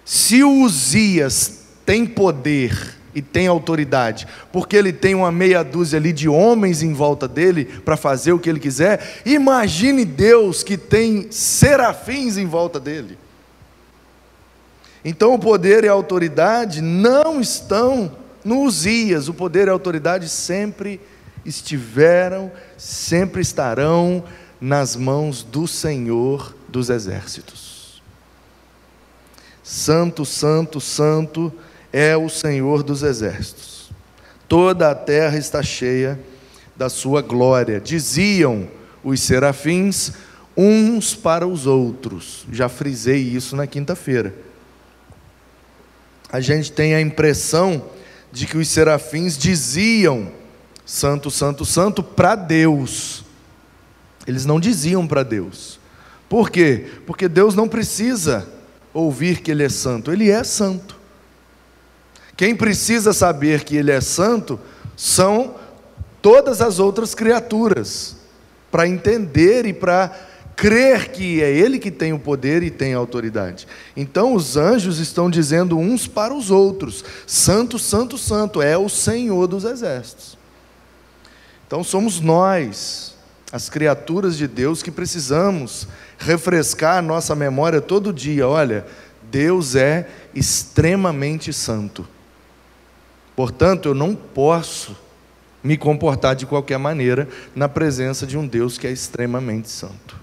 se 0.05 0.43
o 0.43 0.63
Uzias 0.65 1.61
tem 1.87 2.05
poder 2.05 2.98
e 3.19 3.23
tem 3.23 3.49
autoridade, 3.49 4.29
porque 4.53 4.77
ele 4.77 4.93
tem 4.93 5.13
uma 5.13 5.33
meia 5.33 5.65
dúzia 5.65 5.99
ali 5.99 6.13
de 6.13 6.29
homens 6.29 6.85
em 6.85 6.93
volta 6.93 7.27
dele 7.27 7.65
para 7.65 7.97
fazer 7.97 8.33
o 8.33 8.39
que 8.39 8.49
ele 8.49 8.61
quiser. 8.61 9.23
Imagine 9.27 10.05
Deus 10.05 10.63
que 10.63 10.77
tem 10.77 11.27
serafins 11.33 12.37
em 12.37 12.47
volta 12.47 12.79
dele. 12.79 13.19
Então 15.05 15.35
o 15.35 15.39
poder 15.39 15.83
e 15.83 15.89
a 15.89 15.93
autoridade 15.93 16.81
não 16.81 17.41
estão 17.41 18.13
no 18.45 18.63
Uzias, 18.63 19.29
o 19.29 19.35
poder 19.35 19.67
e 19.67 19.71
a 19.71 19.73
autoridade 19.73 20.29
sempre 20.29 21.01
estiveram, 21.45 22.53
sempre 22.77 23.43
estarão 23.43 24.23
nas 24.61 24.95
mãos 24.95 25.43
do 25.43 25.67
Senhor 25.67 26.55
dos 26.69 26.89
exércitos. 26.89 28.01
Santo, 29.61 30.25
santo, 30.25 30.81
santo 30.81 31.53
é 31.99 32.17
o 32.17 32.29
Senhor 32.29 32.85
dos 32.85 33.03
exércitos. 33.03 33.91
Toda 34.47 34.89
a 34.89 34.95
terra 34.95 35.37
está 35.37 35.65
cheia 35.65 36.17
da 36.77 36.89
sua 36.89 37.21
glória. 37.21 37.81
Diziam 37.81 38.69
os 39.03 39.21
serafins 39.21 40.13
uns 40.57 41.13
para 41.13 41.45
os 41.45 41.67
outros. 41.67 42.47
Já 42.53 42.69
frisei 42.69 43.21
isso 43.21 43.57
na 43.57 43.67
quinta-feira. 43.67 44.33
A 46.31 46.41
gente 46.41 46.71
tem 46.71 46.95
a 46.95 47.01
impressão 47.01 47.85
de 48.31 48.47
que 48.47 48.57
os 48.57 48.69
serafins 48.69 49.37
diziam 49.37 50.31
santo, 50.87 51.33
santo, 51.33 51.65
santo 51.65 52.01
para 52.01 52.37
Deus. 52.37 53.25
Eles 54.25 54.45
não 54.45 54.61
diziam 54.61 55.05
para 55.05 55.25
Deus. 55.25 55.81
Por 56.29 56.49
quê? 56.49 56.87
Porque 57.05 57.27
Deus 57.27 57.57
não 57.57 57.69
precisa 57.69 58.49
ouvir 58.95 59.41
que 59.41 59.51
Ele 59.51 59.65
é 59.65 59.69
santo, 59.69 60.13
Ele 60.13 60.31
é 60.31 60.45
santo. 60.45 60.98
Quem 62.39 62.55
precisa 62.55 63.13
saber 63.13 63.65
que 63.65 63.77
Ele 63.77 63.91
é 63.91 64.01
santo 64.01 64.61
são 64.97 65.57
todas 66.23 66.63
as 66.63 66.79
outras 66.79 67.13
criaturas, 67.13 68.15
para 68.71 68.87
entender 68.87 69.67
e 69.67 69.73
para 69.73 70.17
crer 70.55 71.09
que 71.11 71.43
é 71.43 71.51
Ele 71.51 71.81
que 71.81 71.91
tem 71.91 72.13
o 72.13 72.19
poder 72.19 72.63
e 72.63 72.71
tem 72.71 72.95
a 72.95 72.99
autoridade. 72.99 73.67
Então 73.97 74.35
os 74.35 74.57
anjos 74.57 75.01
estão 75.01 75.29
dizendo 75.29 75.77
uns 75.77 76.07
para 76.07 76.33
os 76.33 76.49
outros: 76.49 77.05
Santo, 77.27 77.77
Santo, 77.77 78.17
Santo, 78.17 78.63
é 78.63 78.79
o 78.79 78.89
Senhor 78.89 79.49
dos 79.49 79.65
exércitos. 79.65 80.39
Então 81.67 81.83
somos 81.83 82.21
nós, 82.21 83.17
as 83.51 83.69
criaturas 83.69 84.37
de 84.37 84.47
Deus, 84.47 84.81
que 84.81 84.93
precisamos 84.93 85.89
refrescar 86.17 86.99
a 86.99 87.03
nossa 87.03 87.35
memória 87.35 87.81
todo 87.81 88.13
dia: 88.13 88.47
olha, 88.47 88.87
Deus 89.29 89.75
é 89.75 90.09
extremamente 90.33 91.53
santo. 91.53 92.07
Portanto, 93.39 93.91
eu 93.91 93.95
não 93.95 94.17
posso 94.17 94.97
me 95.63 95.77
comportar 95.77 96.35
de 96.35 96.45
qualquer 96.45 96.77
maneira 96.77 97.29
na 97.55 97.69
presença 97.69 98.27
de 98.27 98.37
um 98.37 98.45
Deus 98.45 98.77
que 98.77 98.85
é 98.85 98.91
extremamente 98.91 99.71
santo. 99.71 100.17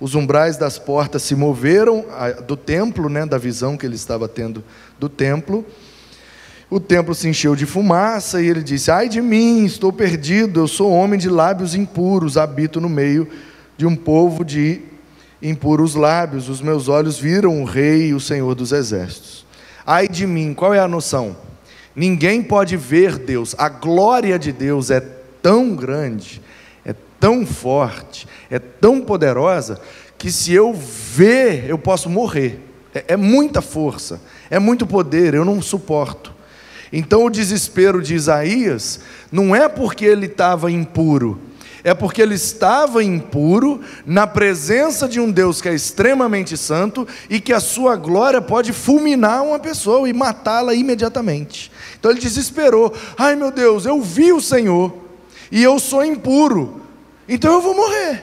Os 0.00 0.14
umbrais 0.14 0.56
das 0.56 0.78
portas 0.78 1.22
se 1.22 1.34
moveram 1.34 2.06
do 2.46 2.56
templo, 2.56 3.10
né, 3.10 3.26
da 3.26 3.36
visão 3.36 3.76
que 3.76 3.84
ele 3.84 3.94
estava 3.94 4.26
tendo 4.26 4.64
do 4.98 5.06
templo. 5.06 5.66
O 6.70 6.80
templo 6.80 7.14
se 7.14 7.28
encheu 7.28 7.54
de 7.54 7.66
fumaça 7.66 8.40
e 8.40 8.46
ele 8.46 8.62
disse: 8.62 8.90
Ai 8.90 9.06
de 9.06 9.20
mim, 9.20 9.66
estou 9.66 9.92
perdido, 9.92 10.60
eu 10.60 10.66
sou 10.66 10.90
homem 10.90 11.20
de 11.20 11.28
lábios 11.28 11.74
impuros, 11.74 12.38
habito 12.38 12.80
no 12.80 12.88
meio 12.88 13.28
de 13.76 13.84
um 13.84 13.94
povo 13.94 14.46
de 14.46 14.80
impuros 15.42 15.94
lábios. 15.94 16.48
Os 16.48 16.62
meus 16.62 16.88
olhos 16.88 17.18
viram 17.18 17.60
o 17.60 17.66
Rei, 17.66 18.14
o 18.14 18.20
Senhor 18.20 18.54
dos 18.54 18.72
Exércitos. 18.72 19.44
Ai 19.86 20.08
de 20.08 20.26
mim, 20.26 20.54
qual 20.54 20.72
é 20.72 20.80
a 20.80 20.88
noção? 20.88 21.47
Ninguém 21.94 22.42
pode 22.42 22.76
ver 22.76 23.18
Deus. 23.18 23.54
A 23.58 23.68
glória 23.68 24.38
de 24.38 24.52
Deus 24.52 24.90
é 24.90 25.00
tão 25.42 25.74
grande, 25.74 26.40
é 26.84 26.94
tão 27.18 27.46
forte, 27.46 28.26
é 28.50 28.58
tão 28.58 29.00
poderosa, 29.00 29.80
que 30.16 30.30
se 30.30 30.52
eu 30.52 30.72
ver, 30.72 31.68
eu 31.68 31.78
posso 31.78 32.08
morrer. 32.10 32.60
É, 32.94 33.04
é 33.08 33.16
muita 33.16 33.60
força, 33.60 34.20
é 34.50 34.58
muito 34.58 34.86
poder, 34.86 35.34
eu 35.34 35.44
não 35.44 35.62
suporto. 35.62 36.34
Então 36.92 37.24
o 37.24 37.30
desespero 37.30 38.02
de 38.02 38.14
Isaías 38.14 39.00
não 39.30 39.54
é 39.54 39.68
porque 39.68 40.04
ele 40.04 40.26
estava 40.26 40.70
impuro, 40.70 41.38
é 41.88 41.94
porque 41.94 42.20
ele 42.20 42.34
estava 42.34 43.02
impuro 43.02 43.80
na 44.04 44.26
presença 44.26 45.08
de 45.08 45.18
um 45.18 45.30
Deus 45.30 45.62
que 45.62 45.70
é 45.70 45.74
extremamente 45.74 46.54
santo 46.54 47.08
e 47.30 47.40
que 47.40 47.50
a 47.50 47.60
sua 47.60 47.96
glória 47.96 48.42
pode 48.42 48.74
fulminar 48.74 49.42
uma 49.42 49.58
pessoa 49.58 50.06
e 50.06 50.12
matá-la 50.12 50.74
imediatamente. 50.74 51.72
Então 51.98 52.10
ele 52.10 52.20
desesperou: 52.20 52.94
ai 53.16 53.34
meu 53.36 53.50
Deus, 53.50 53.86
eu 53.86 54.02
vi 54.02 54.34
o 54.34 54.40
Senhor 54.40 54.94
e 55.50 55.62
eu 55.62 55.78
sou 55.78 56.04
impuro, 56.04 56.82
então 57.26 57.54
eu 57.54 57.62
vou 57.62 57.74
morrer. 57.74 58.22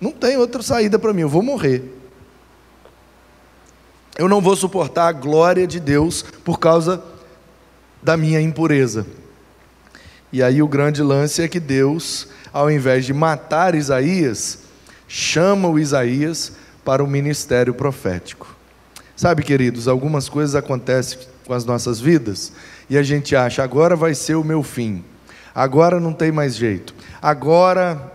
Não 0.00 0.10
tem 0.10 0.38
outra 0.38 0.62
saída 0.62 0.98
para 0.98 1.12
mim, 1.12 1.20
eu 1.20 1.28
vou 1.28 1.42
morrer. 1.42 1.84
Eu 4.16 4.26
não 4.26 4.40
vou 4.40 4.56
suportar 4.56 5.08
a 5.08 5.12
glória 5.12 5.66
de 5.66 5.78
Deus 5.78 6.22
por 6.42 6.58
causa 6.58 7.04
da 8.02 8.16
minha 8.16 8.40
impureza. 8.40 9.06
E 10.32 10.42
aí 10.42 10.62
o 10.62 10.68
grande 10.68 11.02
lance 11.02 11.42
é 11.42 11.48
que 11.48 11.60
Deus 11.60 12.28
ao 12.52 12.70
invés 12.70 13.04
de 13.04 13.12
matar 13.12 13.74
Isaías, 13.74 14.60
chama 15.06 15.68
o 15.68 15.78
Isaías 15.78 16.52
para 16.84 17.02
o 17.02 17.06
ministério 17.06 17.74
profético. 17.74 18.56
Sabe, 19.16 19.42
queridos, 19.42 19.86
algumas 19.86 20.28
coisas 20.28 20.54
acontecem 20.54 21.18
com 21.46 21.52
as 21.52 21.64
nossas 21.64 22.00
vidas 22.00 22.52
e 22.88 22.96
a 22.96 23.02
gente 23.02 23.36
acha, 23.36 23.62
agora 23.62 23.94
vai 23.94 24.14
ser 24.14 24.34
o 24.34 24.44
meu 24.44 24.62
fim, 24.62 25.04
agora 25.54 26.00
não 26.00 26.12
tem 26.12 26.32
mais 26.32 26.56
jeito, 26.56 26.94
agora 27.20 28.10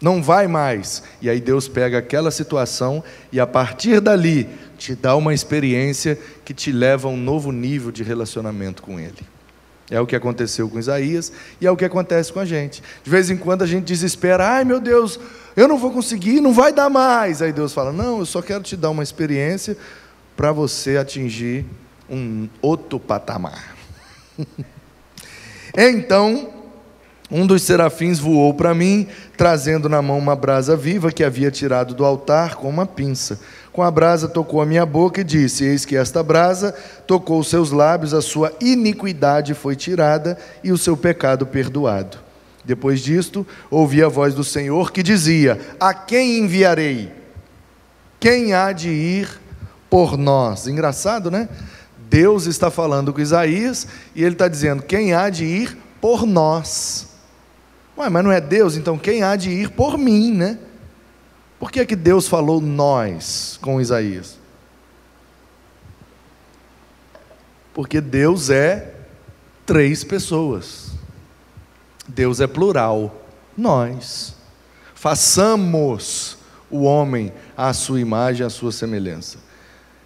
não 0.00 0.22
vai 0.22 0.46
mais. 0.46 1.02
E 1.20 1.28
aí 1.28 1.40
Deus 1.40 1.66
pega 1.66 1.98
aquela 1.98 2.30
situação 2.30 3.02
e 3.32 3.40
a 3.40 3.46
partir 3.46 4.00
dali 4.00 4.48
te 4.78 4.94
dá 4.94 5.16
uma 5.16 5.34
experiência 5.34 6.18
que 6.44 6.54
te 6.54 6.70
leva 6.70 7.08
a 7.08 7.10
um 7.10 7.16
novo 7.16 7.50
nível 7.50 7.90
de 7.90 8.02
relacionamento 8.02 8.82
com 8.82 9.00
Ele. 9.00 9.35
É 9.90 10.00
o 10.00 10.06
que 10.06 10.16
aconteceu 10.16 10.68
com 10.68 10.78
Isaías 10.78 11.32
e 11.60 11.66
é 11.66 11.70
o 11.70 11.76
que 11.76 11.84
acontece 11.84 12.32
com 12.32 12.40
a 12.40 12.44
gente. 12.44 12.82
De 13.04 13.10
vez 13.10 13.30
em 13.30 13.36
quando 13.36 13.62
a 13.62 13.66
gente 13.66 13.84
desespera, 13.84 14.46
ai 14.46 14.64
meu 14.64 14.80
Deus, 14.80 15.18
eu 15.56 15.68
não 15.68 15.78
vou 15.78 15.90
conseguir, 15.90 16.40
não 16.40 16.52
vai 16.52 16.72
dar 16.72 16.90
mais. 16.90 17.40
Aí 17.40 17.52
Deus 17.52 17.72
fala: 17.72 17.92
não, 17.92 18.18
eu 18.18 18.26
só 18.26 18.42
quero 18.42 18.62
te 18.62 18.76
dar 18.76 18.90
uma 18.90 19.02
experiência 19.02 19.76
para 20.36 20.52
você 20.52 20.96
atingir 20.96 21.64
um 22.10 22.48
outro 22.60 22.98
patamar. 22.98 23.76
então, 25.76 26.52
um 27.30 27.46
dos 27.46 27.62
serafins 27.62 28.18
voou 28.18 28.54
para 28.54 28.74
mim, 28.74 29.08
trazendo 29.36 29.88
na 29.88 30.02
mão 30.02 30.18
uma 30.18 30.36
brasa 30.36 30.76
viva 30.76 31.10
que 31.10 31.24
havia 31.24 31.50
tirado 31.50 31.94
do 31.94 32.04
altar 32.04 32.56
com 32.56 32.68
uma 32.68 32.86
pinça. 32.86 33.40
Com 33.76 33.82
a 33.82 33.90
brasa 33.90 34.26
tocou 34.26 34.62
a 34.62 34.64
minha 34.64 34.86
boca 34.86 35.20
e 35.20 35.24
disse: 35.24 35.62
Eis 35.62 35.84
que 35.84 35.98
esta 35.98 36.22
brasa 36.22 36.74
tocou 37.06 37.40
os 37.40 37.48
seus 37.48 37.70
lábios, 37.70 38.14
a 38.14 38.22
sua 38.22 38.50
iniquidade 38.58 39.52
foi 39.52 39.76
tirada 39.76 40.38
e 40.64 40.72
o 40.72 40.78
seu 40.78 40.96
pecado 40.96 41.44
perdoado. 41.44 42.16
Depois 42.64 43.02
disto, 43.02 43.46
ouvi 43.70 44.02
a 44.02 44.08
voz 44.08 44.32
do 44.32 44.42
Senhor 44.42 44.90
que 44.90 45.02
dizia: 45.02 45.60
A 45.78 45.92
quem 45.92 46.38
enviarei? 46.38 47.12
Quem 48.18 48.54
há 48.54 48.72
de 48.72 48.88
ir 48.88 49.28
por 49.90 50.16
nós? 50.16 50.66
Engraçado, 50.66 51.30
né? 51.30 51.46
Deus 52.08 52.46
está 52.46 52.70
falando 52.70 53.12
com 53.12 53.20
Isaías 53.20 53.86
e 54.14 54.24
ele 54.24 54.36
está 54.36 54.48
dizendo: 54.48 54.84
Quem 54.84 55.12
há 55.12 55.28
de 55.28 55.44
ir 55.44 55.76
por 56.00 56.24
nós? 56.24 57.08
Ué, 57.98 58.08
mas 58.08 58.24
não 58.24 58.32
é 58.32 58.40
Deus, 58.40 58.74
então 58.74 58.96
quem 58.96 59.22
há 59.22 59.36
de 59.36 59.50
ir 59.50 59.68
por 59.68 59.98
mim, 59.98 60.32
né? 60.32 60.58
Por 61.58 61.70
que, 61.70 61.80
é 61.80 61.86
que 61.86 61.96
Deus 61.96 62.28
falou 62.28 62.60
nós 62.60 63.58
com 63.62 63.80
Isaías? 63.80 64.38
Porque 67.72 68.00
Deus 68.00 68.50
é 68.50 68.94
três 69.64 70.04
pessoas. 70.04 70.92
Deus 72.06 72.40
é 72.40 72.46
plural. 72.46 73.24
Nós. 73.56 74.34
Façamos 74.94 76.38
o 76.70 76.82
homem 76.82 77.32
à 77.56 77.72
sua 77.72 78.00
imagem, 78.00 78.46
à 78.46 78.50
sua 78.50 78.72
semelhança. 78.72 79.38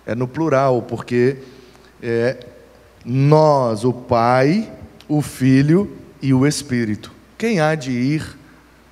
É 0.04 0.14
no 0.14 0.26
plural, 0.26 0.82
porque 0.82 1.38
é 2.02 2.44
nós, 3.04 3.84
o 3.84 3.92
Pai, 3.92 4.70
o 5.08 5.22
Filho 5.22 5.96
e 6.20 6.34
o 6.34 6.46
Espírito. 6.46 7.12
Quem 7.38 7.60
há 7.60 7.74
de 7.74 7.90
ir 7.92 8.38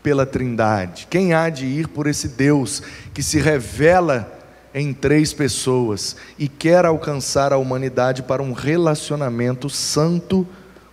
pela 0.02 0.24
Trindade? 0.26 1.06
Quem 1.10 1.32
há 1.34 1.48
de 1.48 1.66
ir 1.66 1.88
por 1.88 2.06
esse 2.06 2.28
Deus 2.28 2.82
que 3.12 3.22
se 3.22 3.38
revela 3.38 4.32
em 4.74 4.92
três 4.92 5.32
pessoas 5.32 6.16
e 6.38 6.48
quer 6.48 6.84
alcançar 6.84 7.52
a 7.52 7.58
humanidade 7.58 8.22
para 8.22 8.42
um 8.42 8.52
relacionamento 8.52 9.68
santo 9.68 10.46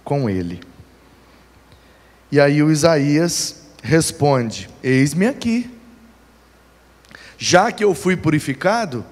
com 0.04 0.30
Ele? 0.30 0.62
E 2.32 2.40
aí 2.40 2.62
o 2.62 2.72
Isaías 2.72 3.68
responde: 3.82 4.70
Eis-me 4.84 5.28
aqui. 5.28 5.70
Já 7.38 7.72
que 7.72 7.84
eu 7.84 7.94
fui 7.94 8.16
purificado, 8.16 9.06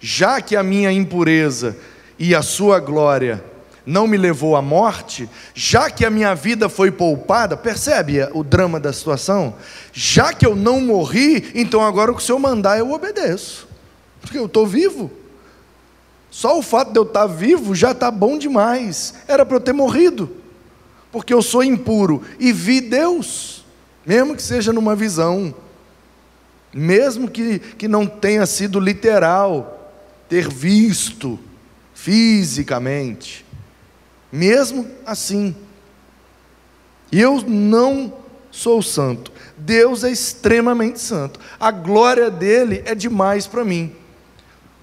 já 0.00 0.40
que 0.40 0.54
a 0.54 0.62
minha 0.62 0.92
impureza 0.92 1.76
e 2.18 2.34
a 2.34 2.42
sua 2.42 2.78
glória 2.78 3.42
não 3.84 4.06
me 4.06 4.16
levou 4.16 4.54
à 4.54 4.62
morte, 4.62 5.28
já 5.54 5.90
que 5.90 6.04
a 6.04 6.10
minha 6.10 6.34
vida 6.34 6.68
foi 6.68 6.90
poupada, 6.90 7.56
percebe 7.56 8.18
o 8.32 8.44
drama 8.44 8.78
da 8.78 8.92
situação? 8.92 9.54
Já 9.92 10.32
que 10.32 10.46
eu 10.46 10.54
não 10.54 10.80
morri, 10.80 11.50
então 11.54 11.82
agora 11.82 12.12
o 12.12 12.14
que 12.14 12.22
o 12.22 12.24
Senhor 12.24 12.38
mandar 12.38 12.78
eu 12.78 12.92
obedeço, 12.92 13.68
porque 14.20 14.38
eu 14.38 14.46
estou 14.46 14.66
vivo. 14.66 15.10
Só 16.30 16.58
o 16.58 16.62
fato 16.62 16.92
de 16.92 16.98
eu 16.98 17.02
estar 17.02 17.26
vivo 17.26 17.74
já 17.74 17.90
está 17.90 18.10
bom 18.10 18.38
demais, 18.38 19.14
era 19.26 19.44
para 19.44 19.56
eu 19.56 19.60
ter 19.60 19.72
morrido, 19.72 20.30
porque 21.10 21.34
eu 21.34 21.42
sou 21.42 21.64
impuro 21.64 22.22
e 22.38 22.52
vi 22.52 22.80
Deus, 22.80 23.64
mesmo 24.06 24.36
que 24.36 24.42
seja 24.42 24.72
numa 24.72 24.94
visão, 24.94 25.54
mesmo 26.72 27.28
que, 27.28 27.58
que 27.58 27.86
não 27.88 28.06
tenha 28.06 28.46
sido 28.46 28.80
literal, 28.80 29.92
ter 30.28 30.48
visto 30.48 31.38
fisicamente 31.92 33.44
mesmo 34.32 34.86
assim. 35.04 35.54
Eu 37.12 37.42
não 37.46 38.12
sou 38.50 38.82
santo. 38.82 39.30
Deus 39.56 40.02
é 40.02 40.10
extremamente 40.10 40.98
santo. 40.98 41.38
A 41.60 41.70
glória 41.70 42.30
dele 42.30 42.82
é 42.86 42.94
demais 42.94 43.46
para 43.46 43.64
mim. 43.64 43.94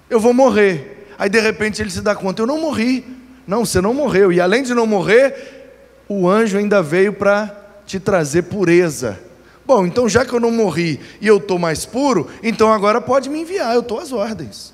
Eu 0.10 0.20
vou 0.20 0.34
morrer. 0.34 1.08
Aí 1.18 1.30
de 1.30 1.40
repente 1.40 1.82
ele 1.82 1.90
se 1.90 2.02
dá 2.02 2.16
conta: 2.16 2.42
eu 2.44 2.48
não 2.48 2.62
morri. 2.62 3.04
Não, 3.48 3.66
você 3.66 3.82
não 3.82 3.94
morreu. 3.94 4.32
E 4.32 4.40
além 4.40 4.62
de 4.62 4.76
não 4.76 4.86
morrer, 4.86 6.04
o 6.08 6.30
anjo 6.30 6.58
ainda 6.58 6.84
veio 6.84 7.14
para 7.14 7.56
te 7.86 8.00
trazer 8.00 8.44
pureza. 8.44 9.20
Bom, 9.66 9.86
então 9.86 10.08
já 10.08 10.24
que 10.26 10.34
eu 10.34 10.40
não 10.40 10.52
morri 10.52 11.00
e 11.20 11.28
eu 11.28 11.38
estou 11.38 11.60
mais 11.60 11.86
puro, 11.86 12.28
então 12.42 12.72
agora 12.72 13.00
pode 13.00 13.30
me 13.30 13.42
enviar, 13.42 13.74
eu 13.74 13.82
estou 13.82 14.00
às 14.00 14.12
ordens. 14.12 14.74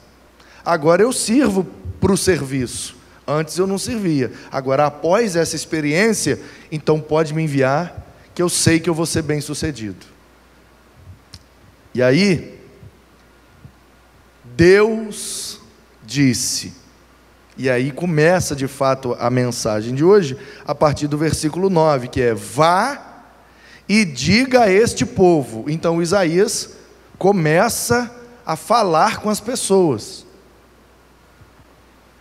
Agora 0.63 1.01
eu 1.01 1.11
sirvo 1.11 1.65
para 1.99 2.13
o 2.13 2.17
serviço. 2.17 2.95
Antes 3.27 3.57
eu 3.57 3.65
não 3.65 3.77
servia. 3.77 4.31
Agora, 4.51 4.85
após 4.85 5.35
essa 5.35 5.55
experiência, 5.55 6.39
então 6.71 6.99
pode 6.99 7.33
me 7.33 7.43
enviar, 7.43 8.05
que 8.33 8.41
eu 8.41 8.49
sei 8.49 8.79
que 8.79 8.89
eu 8.89 8.93
vou 8.93 9.05
ser 9.05 9.21
bem 9.21 9.41
sucedido. 9.41 10.05
E 11.93 12.03
aí, 12.03 12.59
Deus 14.43 15.59
disse, 16.03 16.73
e 17.57 17.69
aí 17.69 17.91
começa 17.91 18.55
de 18.55 18.67
fato 18.67 19.15
a 19.17 19.29
mensagem 19.29 19.95
de 19.95 20.03
hoje, 20.03 20.37
a 20.67 20.75
partir 20.75 21.07
do 21.07 21.17
versículo 21.17 21.69
9, 21.69 22.09
que 22.09 22.21
é: 22.21 22.33
Vá 22.33 23.23
e 23.87 24.03
diga 24.03 24.63
a 24.63 24.71
este 24.71 25.05
povo. 25.05 25.65
Então 25.69 26.01
Isaías 26.01 26.71
começa 27.17 28.13
a 28.45 28.57
falar 28.57 29.21
com 29.21 29.29
as 29.29 29.39
pessoas 29.39 30.24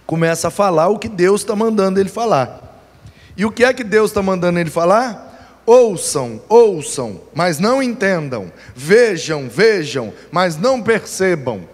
começa 0.06 0.48
a 0.48 0.50
falar 0.50 0.88
o 0.88 0.98
que 0.98 1.08
Deus 1.08 1.40
está 1.40 1.56
mandando 1.56 2.00
ele 2.00 2.08
falar. 2.08 2.82
E 3.36 3.44
o 3.44 3.50
que 3.50 3.64
é 3.64 3.72
que 3.72 3.84
Deus 3.84 4.10
está 4.10 4.22
mandando 4.22 4.58
ele 4.58 4.70
falar? 4.70 5.62
Ouçam, 5.66 6.42
ouçam, 6.48 7.22
mas 7.34 7.58
não 7.58 7.82
entendam. 7.82 8.52
Vejam, 8.74 9.48
vejam, 9.48 10.12
mas 10.30 10.56
não 10.56 10.82
percebam. 10.82 11.66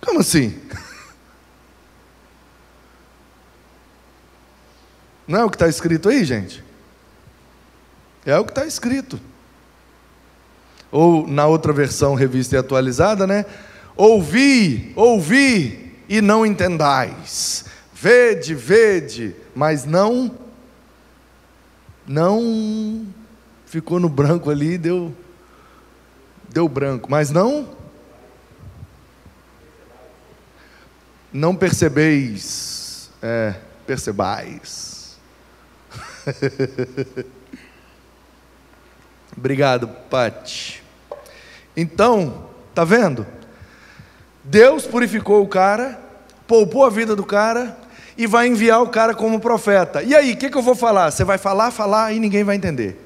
Como 0.00 0.20
assim? 0.20 0.58
Não 5.26 5.40
é 5.40 5.44
o 5.44 5.50
que 5.50 5.56
está 5.56 5.66
escrito 5.66 6.08
aí, 6.08 6.24
gente? 6.24 6.62
É 8.24 8.38
o 8.38 8.44
que 8.44 8.52
está 8.52 8.64
escrito. 8.64 9.20
Ou 10.92 11.26
na 11.26 11.46
outra 11.46 11.72
versão, 11.72 12.14
revista 12.14 12.54
e 12.54 12.58
atualizada, 12.58 13.26
né? 13.26 13.44
Ouvi, 13.96 14.92
ouvi 14.94 16.02
e 16.08 16.20
não 16.20 16.44
entendais. 16.44 17.64
Vede, 17.94 18.54
vede, 18.54 19.34
mas 19.54 19.84
não 19.84 20.38
não 22.06 23.06
ficou 23.64 23.98
no 23.98 24.08
branco 24.08 24.50
ali, 24.50 24.78
deu 24.78 25.14
deu 26.48 26.68
branco, 26.68 27.10
mas 27.10 27.30
não 27.30 27.74
não 31.32 31.54
percebeis, 31.56 33.10
é, 33.22 33.54
percebais. 33.86 35.18
Obrigado, 39.36 39.88
Pati. 40.08 40.82
Então, 41.76 42.48
tá 42.74 42.84
vendo? 42.84 43.26
Deus 44.46 44.86
purificou 44.86 45.42
o 45.42 45.48
cara, 45.48 45.98
poupou 46.46 46.84
a 46.84 46.90
vida 46.90 47.16
do 47.16 47.24
cara 47.24 47.76
e 48.16 48.26
vai 48.26 48.46
enviar 48.46 48.80
o 48.80 48.88
cara 48.88 49.14
como 49.14 49.40
profeta. 49.40 50.02
E 50.02 50.14
aí, 50.14 50.32
o 50.32 50.36
que, 50.36 50.48
que 50.48 50.56
eu 50.56 50.62
vou 50.62 50.74
falar? 50.74 51.10
Você 51.10 51.24
vai 51.24 51.36
falar, 51.36 51.70
falar 51.70 52.12
e 52.12 52.20
ninguém 52.20 52.44
vai 52.44 52.56
entender. 52.56 52.96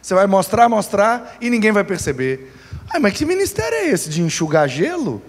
Você 0.00 0.14
vai 0.14 0.26
mostrar, 0.26 0.68
mostrar 0.68 1.36
e 1.40 1.50
ninguém 1.50 1.70
vai 1.70 1.84
perceber. 1.84 2.52
Ai, 2.92 2.98
mas 2.98 3.12
que 3.12 3.24
ministério 3.24 3.76
é 3.76 3.88
esse 3.88 4.08
de 4.08 4.22
enxugar 4.22 4.68
gelo? 4.68 5.22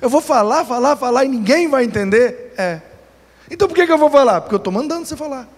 Eu 0.00 0.10
vou 0.10 0.20
falar, 0.20 0.64
falar, 0.64 0.96
falar 0.96 1.24
e 1.24 1.28
ninguém 1.28 1.68
vai 1.68 1.84
entender? 1.84 2.52
É. 2.58 2.80
Então 3.50 3.66
por 3.66 3.74
que, 3.74 3.86
que 3.86 3.92
eu 3.92 3.98
vou 3.98 4.10
falar? 4.10 4.42
Porque 4.42 4.54
eu 4.54 4.58
estou 4.58 4.72
mandando 4.72 5.06
você 5.06 5.16
falar. 5.16 5.48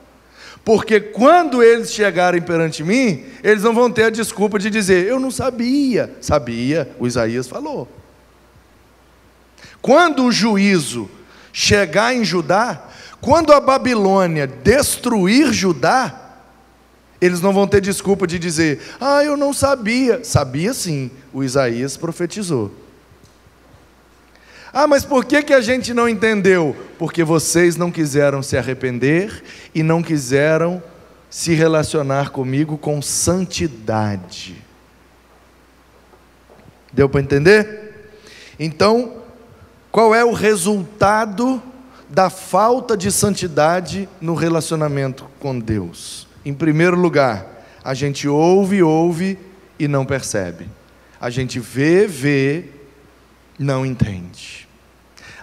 Porque 0.66 0.98
quando 0.98 1.62
eles 1.62 1.92
chegarem 1.92 2.42
perante 2.42 2.82
mim, 2.82 3.24
eles 3.44 3.62
não 3.62 3.72
vão 3.72 3.88
ter 3.88 4.02
a 4.02 4.10
desculpa 4.10 4.58
de 4.58 4.68
dizer, 4.68 5.06
eu 5.06 5.20
não 5.20 5.30
sabia. 5.30 6.12
Sabia, 6.20 6.90
o 6.98 7.06
Isaías 7.06 7.46
falou. 7.46 7.86
Quando 9.80 10.24
o 10.24 10.32
juízo 10.32 11.08
chegar 11.52 12.16
em 12.16 12.24
Judá, 12.24 12.88
quando 13.20 13.52
a 13.52 13.60
Babilônia 13.60 14.44
destruir 14.44 15.52
Judá, 15.52 16.40
eles 17.20 17.40
não 17.40 17.52
vão 17.52 17.68
ter 17.68 17.80
desculpa 17.80 18.26
de 18.26 18.36
dizer, 18.36 18.80
ah, 19.00 19.22
eu 19.22 19.36
não 19.36 19.52
sabia. 19.52 20.24
Sabia 20.24 20.74
sim, 20.74 21.12
o 21.32 21.44
Isaías 21.44 21.96
profetizou. 21.96 22.74
Ah, 24.78 24.86
mas 24.86 25.06
por 25.06 25.24
que, 25.24 25.42
que 25.42 25.54
a 25.54 25.60
gente 25.62 25.94
não 25.94 26.06
entendeu? 26.06 26.76
Porque 26.98 27.24
vocês 27.24 27.78
não 27.78 27.90
quiseram 27.90 28.42
se 28.42 28.58
arrepender 28.58 29.42
e 29.74 29.82
não 29.82 30.02
quiseram 30.02 30.82
se 31.30 31.54
relacionar 31.54 32.28
comigo 32.28 32.76
com 32.76 33.00
santidade. 33.00 34.62
Deu 36.92 37.08
para 37.08 37.22
entender? 37.22 38.10
Então, 38.60 39.22
qual 39.90 40.14
é 40.14 40.22
o 40.22 40.34
resultado 40.34 41.62
da 42.10 42.28
falta 42.28 42.98
de 42.98 43.10
santidade 43.10 44.06
no 44.20 44.34
relacionamento 44.34 45.26
com 45.40 45.58
Deus? 45.58 46.28
Em 46.44 46.52
primeiro 46.52 47.00
lugar, 47.00 47.64
a 47.82 47.94
gente 47.94 48.28
ouve, 48.28 48.82
ouve 48.82 49.38
e 49.78 49.88
não 49.88 50.04
percebe. 50.04 50.68
A 51.18 51.30
gente 51.30 51.58
vê, 51.58 52.06
vê, 52.06 52.64
não 53.58 53.86
entende. 53.86 54.65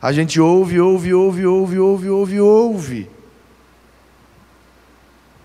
A 0.04 0.12
gente 0.12 0.40
ouve, 0.40 0.80
ouve, 0.80 1.16
ouve, 1.16 1.46
ouve, 1.48 1.80
ouve, 1.80 2.10
ouve, 2.10 2.40
ouve. 2.40 3.10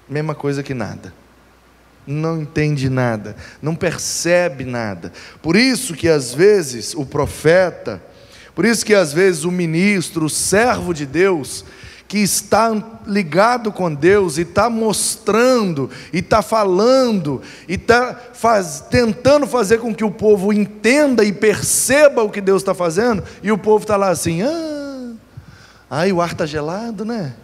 Mesma 0.09 0.35
coisa 0.35 0.63
que 0.63 0.75
nada 0.75 1.15
não 2.09 2.41
entende 2.41 2.89
nada, 2.89 3.37
não 3.61 3.75
percebe 3.75 4.65
nada. 4.65 5.13
Por 5.43 5.55
isso 5.55 5.95
que 5.95 6.09
às 6.09 6.33
vezes 6.33 6.95
o 6.95 7.05
profeta, 7.05 8.03
por 8.55 8.65
isso 8.65 8.85
que 8.85 8.95
às 8.95 9.13
vezes 9.13 9.45
o 9.45 9.51
ministro, 9.51 10.25
o 10.25 10.31
servo 10.31 10.95
de 10.95 11.05
Deus, 11.05 11.65
que 12.09 12.17
está 12.19 12.73
ligado 13.07 13.71
com 13.71 13.95
Deus 13.95 14.39
e 14.39 14.41
está 14.41 14.71
mostrando, 14.71 15.91
e 16.11 16.21
está 16.21 16.41
falando, 16.41 17.43
e 17.69 17.75
está 17.75 18.19
faz, 18.33 18.83
tentando 18.91 19.47
fazer 19.47 19.79
com 19.79 19.95
que 19.95 20.03
o 20.03 20.11
povo 20.11 20.51
entenda 20.51 21.23
e 21.23 21.31
perceba 21.31 22.23
o 22.23 22.31
que 22.31 22.41
Deus 22.41 22.63
está 22.63 22.75
fazendo, 22.75 23.23
e 23.43 23.53
o 23.53 23.59
povo 23.59 23.85
está 23.85 23.95
lá 23.99 24.09
assim, 24.09 24.41
ah, 24.41 25.13
ai, 25.91 26.11
o 26.11 26.23
ar 26.23 26.33
está 26.33 26.47
gelado, 26.47 27.05
né? 27.05 27.35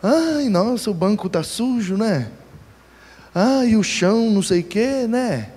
Ai, 0.00 0.48
nossa, 0.48 0.92
o 0.92 0.94
banco 0.94 1.26
está 1.26 1.42
sujo, 1.42 1.96
né? 1.96 2.30
E 3.66 3.76
o 3.76 3.82
chão 3.82 4.30
não 4.30 4.42
sei 4.42 4.60
o 4.60 4.64
quê, 4.64 5.06
né? 5.08 5.50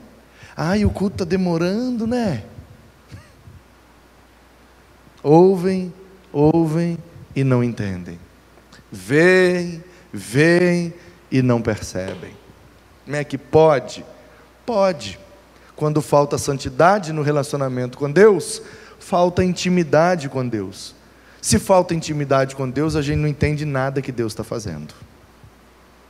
E 0.78 0.84
o 0.84 0.89
culto 0.89 1.15
está 1.15 1.26
demorando, 1.26 2.08
né? 2.08 2.43
Ouvem, 5.23 5.93
ouvem 6.34 6.98
e 7.36 7.43
não 7.43 7.63
entendem. 7.63 8.19
Veem, 8.91 9.84
veem 10.12 10.93
e 11.32 11.41
não 11.41 11.62
percebem. 11.62 12.36
Como 13.06 13.15
é 13.15 13.24
que 13.24 13.38
pode? 13.38 14.04
Pode. 14.65 15.19
Quando 15.76 16.02
falta 16.02 16.38
santidade 16.38 17.13
no 17.13 17.22
relacionamento 17.22 17.98
com 17.98 18.12
Deus, 18.12 18.62
falta 19.00 19.43
intimidade 19.43 20.28
com 20.30 20.48
Deus. 20.48 20.96
Se 21.41 21.60
falta 21.60 21.93
intimidade 21.93 22.56
com 22.56 22.69
Deus, 22.69 22.96
a 22.96 23.02
gente 23.02 23.17
não 23.17 23.28
entende 23.28 23.65
nada 23.65 24.02
que 24.02 24.12
Deus 24.12 24.32
está 24.32 24.43
fazendo. 24.43 24.93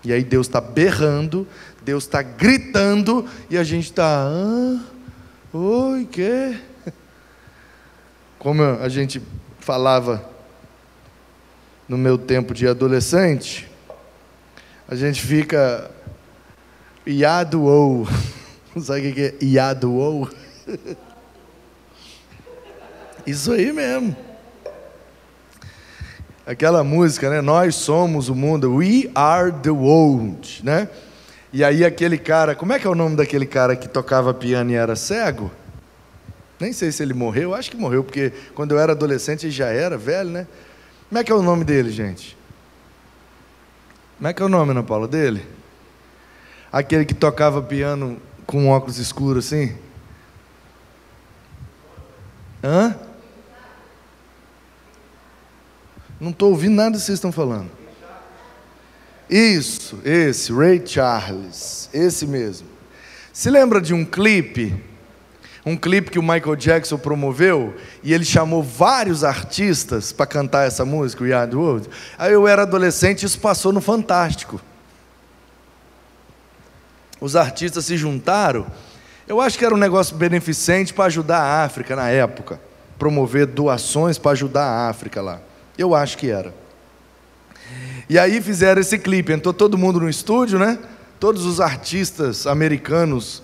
E 0.03 0.11
aí 0.11 0.23
Deus 0.23 0.47
está 0.47 0.59
berrando, 0.59 1.47
Deus 1.81 2.03
está 2.03 2.21
gritando, 2.21 3.25
e 3.49 3.57
a 3.57 3.63
gente 3.63 3.85
está. 3.85 4.27
Ah, 4.27 4.79
oi, 5.53 6.05
que? 6.05 6.59
Como 8.37 8.61
a 8.61 8.89
gente 8.89 9.21
falava 9.63 10.29
no 11.87 11.97
meu 11.97 12.17
tempo 12.17 12.53
de 12.53 12.67
adolescente, 12.67 13.71
a 14.87 14.95
gente 14.95 15.21
fica. 15.21 15.89
Iado 17.05 17.63
ou. 17.63 18.07
Sabe 18.81 19.09
o 19.09 19.13
que 19.13 19.21
é 19.21 19.35
iado 19.41 19.93
ou? 19.93 20.29
Isso 23.25 23.53
aí 23.53 23.71
mesmo. 23.71 24.15
Aquela 26.45 26.83
música, 26.83 27.29
né? 27.29 27.39
Nós 27.39 27.75
somos 27.75 28.27
o 28.27 28.35
mundo, 28.35 28.75
we 28.75 29.09
are 29.15 29.51
the 29.51 29.69
world, 29.69 30.61
né? 30.63 30.89
E 31.53 31.63
aí 31.63 31.85
aquele 31.85 32.17
cara, 32.17 32.53
como 32.53 32.73
é 32.73 32.79
que 32.79 32.87
é 32.87 32.89
o 32.89 32.95
nome 32.95 33.15
daquele 33.15 33.45
cara 33.45 33.77
que 33.77 33.87
tocava 33.87 34.33
piano 34.33 34.71
e 34.71 34.75
era 34.75 34.95
cego? 34.95 35.49
Nem 36.63 36.71
sei 36.71 36.93
se 36.93 37.03
ele 37.03 37.13
morreu, 37.13 37.53
acho 37.53 37.69
que 37.69 37.75
morreu, 37.75 38.05
porque 38.05 38.31
quando 38.55 38.71
eu 38.71 38.79
era 38.79 38.93
adolescente 38.93 39.47
ele 39.47 39.51
já 39.51 39.67
era 39.67 39.97
velho, 39.97 40.29
né? 40.29 40.47
Como 41.09 41.19
é 41.19 41.21
que 41.21 41.29
é 41.29 41.35
o 41.35 41.41
nome 41.41 41.65
dele, 41.65 41.91
gente? 41.91 42.37
Como 44.15 44.29
é 44.29 44.33
que 44.33 44.41
é 44.41 44.45
o 44.45 44.47
nome, 44.47 44.71
Ana 44.71 44.81
Paula, 44.81 45.05
dele? 45.05 45.45
Aquele 46.71 47.03
que 47.03 47.13
tocava 47.13 47.61
piano 47.61 48.17
com 48.47 48.69
óculos 48.69 48.97
escuros 48.97 49.47
assim? 49.47 49.75
Hã? 52.63 52.95
Não 56.17 56.29
estou 56.29 56.51
ouvindo 56.51 56.75
nada 56.75 56.91
que 56.91 57.03
vocês 57.03 57.17
estão 57.17 57.33
falando. 57.33 57.69
Isso, 59.29 59.99
esse, 60.05 60.53
Ray 60.53 60.81
Charles, 60.87 61.89
esse 61.93 62.25
mesmo. 62.25 62.69
Se 63.33 63.49
lembra 63.49 63.81
de 63.81 63.93
um 63.93 64.05
clipe? 64.05 64.92
Um 65.65 65.77
clipe 65.77 66.11
que 66.11 66.19
o 66.19 66.23
Michael 66.23 66.57
Jackson 66.57 66.97
promoveu 66.97 67.73
e 68.03 68.13
ele 68.13 68.25
chamou 68.25 68.61
vários 68.61 69.23
artistas 69.23 70.11
para 70.11 70.25
cantar 70.25 70.67
essa 70.67 70.83
música, 70.83 71.23
o 71.23 71.27
Yard 71.27 71.55
World. 71.55 71.89
Aí 72.17 72.33
eu 72.33 72.47
era 72.47 72.63
adolescente 72.63 73.23
e 73.23 73.25
isso 73.25 73.39
passou 73.39 73.71
no 73.71 73.79
Fantástico. 73.79 74.61
Os 77.21 77.37
artistas 77.37 77.85
se 77.85 77.95
juntaram. 77.95 78.67
Eu 79.25 79.39
acho 79.39 79.57
que 79.57 79.63
era 79.63 79.73
um 79.73 79.77
negócio 79.77 80.17
beneficente 80.17 80.93
para 80.93 81.05
ajudar 81.05 81.39
a 81.39 81.63
África 81.63 81.95
na 81.95 82.09
época. 82.09 82.59
Promover 82.99 83.45
doações 83.45 84.17
para 84.17 84.31
ajudar 84.31 84.65
a 84.65 84.89
África 84.89 85.21
lá. 85.21 85.39
Eu 85.77 85.95
acho 85.95 86.17
que 86.17 86.29
era. 86.29 86.53
E 88.09 88.19
aí 88.19 88.41
fizeram 88.41 88.81
esse 88.81 88.97
clipe, 88.97 89.31
entrou 89.31 89.53
todo 89.53 89.77
mundo 89.77 90.01
no 90.01 90.09
estúdio, 90.09 90.59
né? 90.59 90.77
Todos 91.21 91.45
os 91.45 91.61
artistas 91.61 92.45
americanos 92.45 93.41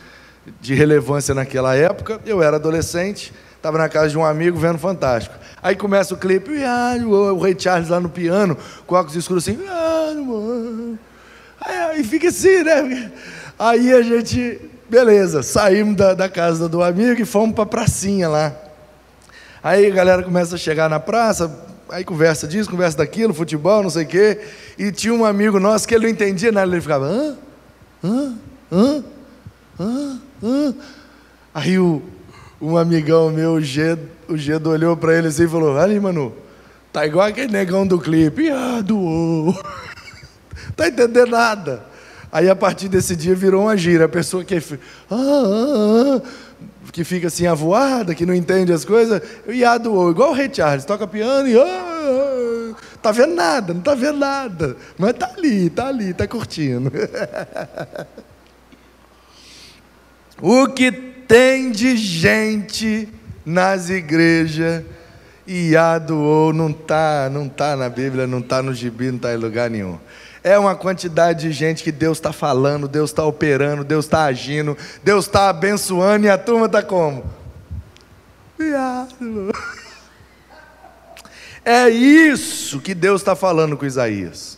de 0.60 0.74
relevância 0.74 1.34
naquela 1.34 1.76
época. 1.76 2.20
Eu 2.26 2.42
era 2.42 2.58
adolescente, 2.58 3.34
estava 3.56 3.78
na 3.78 3.90
casa 3.90 4.10
de 4.10 4.18
um 4.18 4.26
amigo 4.26 4.58
vendo 4.58 4.78
Fantástico. 4.78 5.36
Aí 5.62 5.76
começa 5.76 6.14
o 6.14 6.18
clipe, 6.18 6.52
o 7.06 7.38
Ray 7.38 7.56
Charles 7.58 7.90
lá 7.90 8.00
no 8.00 8.10
piano, 8.10 8.58
com 8.88 8.96
óculos 8.96 9.16
escuros 9.16 9.48
assim, 9.48 9.60
aí, 11.60 11.78
aí 11.78 12.04
fica 12.04 12.30
assim, 12.30 12.64
né? 12.64 13.12
Aí 13.58 13.94
a 13.94 14.02
gente, 14.02 14.62
beleza, 14.90 15.44
saímos 15.44 15.98
da, 15.98 16.14
da 16.14 16.30
casa 16.30 16.70
do 16.70 16.82
amigo 16.82 17.22
e 17.22 17.26
fomos 17.26 17.54
para 17.54 17.66
a 17.66 17.68
pracinha 17.68 18.30
lá. 18.30 18.56
Aí 19.62 19.86
a 19.86 19.94
galera 19.94 20.24
começa 20.24 20.56
a 20.56 20.58
chegar 20.58 20.90
na 20.90 21.00
praça, 21.00 21.54
aí 21.90 22.06
conversa 22.06 22.48
disso, 22.48 22.70
conversa 22.70 22.98
daquilo, 22.98 23.34
futebol, 23.34 23.84
não 23.84 23.90
sei 23.90 24.06
o 24.06 24.08
quê. 24.08 24.40
E 24.78 24.92
tinha 24.94 25.14
um 25.14 25.26
amigo 25.26 25.60
nosso 25.60 25.86
que 25.86 25.94
ele 25.94 26.06
não 26.06 26.12
entendia 26.12 26.54
nada, 26.54 26.72
ele 26.72 26.80
ficava, 26.80 27.06
hã? 27.06 27.38
Hã? 28.02 28.36
Hã? 28.72 29.04
Hã? 29.80 30.20
Hã? 30.44 30.76
Aí 31.54 31.80
o, 31.80 32.02
um 32.62 32.78
amigão 32.78 33.32
meu, 33.32 33.54
o 33.54 33.62
Gedo, 33.62 34.02
o 34.28 34.38
Gedo 34.38 34.70
olhou 34.70 34.98
para 34.98 35.18
ele 35.18 35.28
assim 35.28 35.46
e 35.46 35.48
falou, 35.48 35.78
ali, 35.78 36.00
mano, 36.00 36.34
tá 36.92 37.06
igual 37.06 37.28
aquele 37.28 37.52
negão 37.52 37.88
do 37.88 37.98
clipe, 37.98 38.50
ah, 38.50 38.82
doou. 38.82 39.58
tá 40.76 40.88
entendendo 40.88 41.32
nada. 41.32 41.86
Aí 42.32 42.50
a 42.50 42.56
partir 42.56 42.90
desse 42.90 43.16
dia 43.16 43.34
virou 43.34 43.64
uma 43.64 43.78
gira, 43.78 44.06
a 44.06 44.10
pessoa 44.10 44.44
que 44.44 44.56
ah, 44.56 44.60
ah, 45.10 46.22
ah, 46.22 46.22
que 46.92 47.04
fica 47.04 47.28
assim 47.28 47.48
avoada, 47.48 48.14
que 48.14 48.26
não 48.26 48.34
entende 48.34 48.74
as 48.74 48.84
coisas, 48.84 49.22
e 49.48 49.64
adoou, 49.64 50.12
igual 50.12 50.32
o 50.32 50.34
Ray 50.34 50.50
Charles, 50.54 50.86
toca 50.86 51.08
piano 51.08 51.48
e. 51.48 51.56
Oh, 51.58 52.76
tá 53.02 53.12
vendo 53.12 53.34
nada, 53.34 53.74
não 53.74 53.82
tá 53.82 53.96
vendo 53.96 54.20
nada. 54.20 54.76
Mas 54.98 55.14
tá 55.14 55.32
ali, 55.36 55.70
tá 55.70 55.88
ali, 55.88 56.14
tá 56.14 56.28
curtindo. 56.28 56.92
o 60.42 60.68
que 60.68 60.92
tem 60.92 61.72
de 61.72 61.96
gente 61.98 63.10
nas 63.46 63.90
igrejas 63.90 64.84
e 65.46 65.76
adoou, 65.76 66.54
não 66.54 66.72
tá, 66.72 67.30
não 67.32 67.50
tá 67.50 67.76
na 67.76 67.90
Bíblia, 67.90 68.28
não 68.28 68.42
tá 68.42 68.62
no 68.62 68.74
gibi, 68.74 69.12
não 69.12 69.18
tá 69.18 69.34
em 69.34 69.38
lugar 69.38 69.70
nenhum. 69.70 70.00
É 70.44 70.58
uma 70.58 70.76
quantidade 70.76 71.42
de 71.42 71.52
gente 71.52 71.84
que 71.84 71.92
Deus 71.92 72.18
está 72.18 72.32
falando, 72.32 72.88
Deus 72.88 73.10
está 73.10 73.26
operando, 73.26 73.84
Deus 73.84 74.06
está 74.06 74.26
agindo, 74.26 74.78
Deus 75.04 75.26
está 75.26 75.50
abençoando 75.50 76.26
e 76.26 76.30
a 76.30 76.38
turma 76.38 76.68
está 76.68 76.82
como? 76.82 77.24
Viado. 78.58 79.52
É 81.66 81.88
isso 81.90 82.80
que 82.80 82.96
Deus 82.96 83.22
está 83.22 83.36
falando 83.36 83.78
com 83.78 83.86
Isaías. 83.86 84.58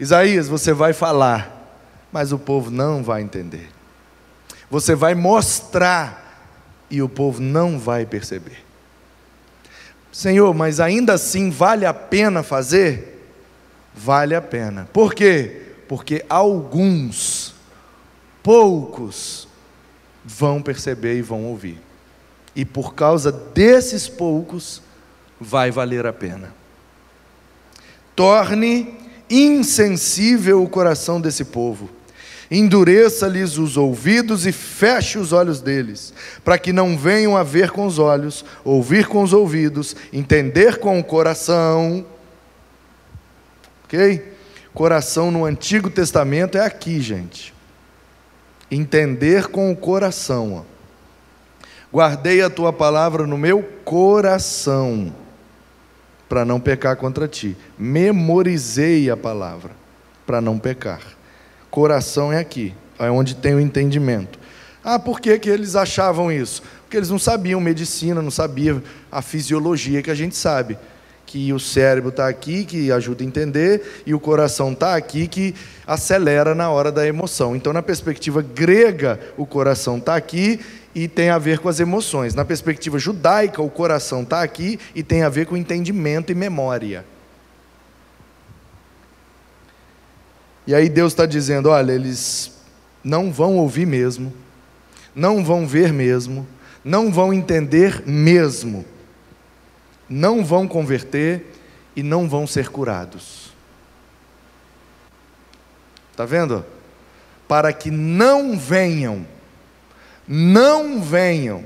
Isaías, 0.00 0.48
você 0.48 0.72
vai 0.72 0.92
falar, 0.92 1.78
mas 2.10 2.32
o 2.32 2.38
povo 2.38 2.68
não 2.70 3.02
vai 3.02 3.22
entender. 3.22 3.68
Você 4.70 4.94
vai 4.94 5.14
mostrar 5.14 6.50
e 6.90 7.02
o 7.02 7.08
povo 7.08 7.40
não 7.40 7.78
vai 7.78 8.06
perceber. 8.06 8.64
Senhor, 10.12 10.54
mas 10.54 10.80
ainda 10.80 11.14
assim 11.14 11.50
vale 11.50 11.84
a 11.84 11.92
pena 11.92 12.42
fazer? 12.42 13.16
vale 13.96 14.34
a 14.34 14.42
pena. 14.42 14.88
Por 14.92 15.14
quê? 15.14 15.62
Porque 15.88 16.24
alguns, 16.28 17.54
poucos, 18.42 19.48
vão 20.22 20.60
perceber 20.60 21.16
e 21.16 21.22
vão 21.22 21.44
ouvir. 21.46 21.80
E 22.54 22.64
por 22.64 22.94
causa 22.94 23.32
desses 23.32 24.08
poucos, 24.08 24.82
vai 25.40 25.70
valer 25.70 26.06
a 26.06 26.12
pena. 26.12 26.54
Torne 28.14 28.94
insensível 29.30 30.62
o 30.62 30.68
coração 30.68 31.20
desse 31.20 31.44
povo. 31.44 31.88
Endureça-lhes 32.50 33.58
os 33.58 33.76
ouvidos 33.76 34.46
e 34.46 34.52
feche 34.52 35.18
os 35.18 35.32
olhos 35.32 35.60
deles, 35.60 36.14
para 36.44 36.58
que 36.58 36.72
não 36.72 36.96
venham 36.96 37.36
a 37.36 37.42
ver 37.42 37.70
com 37.70 37.84
os 37.84 37.98
olhos, 37.98 38.44
ouvir 38.64 39.06
com 39.06 39.22
os 39.22 39.32
ouvidos, 39.32 39.96
entender 40.12 40.78
com 40.78 40.98
o 40.98 41.04
coração. 41.04 42.06
Ok? 43.84 44.32
Coração 44.72 45.30
no 45.30 45.44
Antigo 45.44 45.90
Testamento 45.90 46.58
é 46.58 46.64
aqui, 46.64 47.00
gente. 47.00 47.52
Entender 48.70 49.48
com 49.48 49.72
o 49.72 49.76
coração. 49.76 50.54
Ó. 50.54 50.76
Guardei 51.92 52.42
a 52.42 52.50
tua 52.50 52.72
palavra 52.72 53.26
no 53.26 53.38
meu 53.38 53.62
coração, 53.84 55.14
para 56.28 56.44
não 56.44 56.60
pecar 56.60 56.96
contra 56.96 57.26
ti. 57.26 57.56
Memorizei 57.78 59.08
a 59.08 59.16
palavra, 59.16 59.70
para 60.26 60.40
não 60.40 60.58
pecar. 60.58 61.15
Coração 61.76 62.32
é 62.32 62.38
aqui, 62.38 62.72
é 62.98 63.10
onde 63.10 63.34
tem 63.34 63.54
o 63.54 63.60
entendimento. 63.60 64.38
Ah, 64.82 64.98
por 64.98 65.20
que, 65.20 65.38
que 65.38 65.50
eles 65.50 65.76
achavam 65.76 66.32
isso? 66.32 66.62
Porque 66.80 66.96
eles 66.96 67.10
não 67.10 67.18
sabiam 67.18 67.60
medicina, 67.60 68.22
não 68.22 68.30
sabiam 68.30 68.82
a 69.12 69.20
fisiologia 69.20 70.00
que 70.00 70.10
a 70.10 70.14
gente 70.14 70.34
sabe. 70.34 70.78
Que 71.26 71.52
o 71.52 71.60
cérebro 71.60 72.08
está 72.08 72.28
aqui, 72.28 72.64
que 72.64 72.90
ajuda 72.90 73.22
a 73.22 73.26
entender, 73.26 74.02
e 74.06 74.14
o 74.14 74.18
coração 74.18 74.72
está 74.72 74.96
aqui, 74.96 75.28
que 75.28 75.54
acelera 75.86 76.54
na 76.54 76.70
hora 76.70 76.90
da 76.90 77.06
emoção. 77.06 77.54
Então, 77.54 77.74
na 77.74 77.82
perspectiva 77.82 78.40
grega, 78.40 79.20
o 79.36 79.44
coração 79.44 79.98
está 79.98 80.16
aqui 80.16 80.58
e 80.94 81.06
tem 81.06 81.28
a 81.28 81.36
ver 81.36 81.58
com 81.58 81.68
as 81.68 81.78
emoções. 81.78 82.34
Na 82.34 82.46
perspectiva 82.46 82.98
judaica, 82.98 83.60
o 83.60 83.68
coração 83.68 84.22
está 84.22 84.40
aqui 84.40 84.80
e 84.94 85.02
tem 85.02 85.24
a 85.24 85.28
ver 85.28 85.44
com 85.44 85.54
entendimento 85.54 86.32
e 86.32 86.34
memória. 86.34 87.04
E 90.66 90.74
aí 90.74 90.88
Deus 90.88 91.12
está 91.12 91.26
dizendo: 91.26 91.68
olha, 91.68 91.92
eles 91.92 92.52
não 93.02 93.32
vão 93.32 93.56
ouvir 93.56 93.86
mesmo, 93.86 94.32
não 95.14 95.44
vão 95.44 95.66
ver 95.66 95.92
mesmo, 95.92 96.46
não 96.84 97.12
vão 97.12 97.32
entender 97.32 98.02
mesmo, 98.06 98.84
não 100.08 100.44
vão 100.44 100.66
converter 100.66 101.54
e 101.94 102.02
não 102.02 102.28
vão 102.28 102.46
ser 102.46 102.68
curados. 102.68 103.52
Está 106.10 106.24
vendo? 106.24 106.64
Para 107.46 107.72
que 107.72 107.90
não 107.90 108.58
venham 108.58 109.26
não 110.26 111.00
venham 111.00 111.64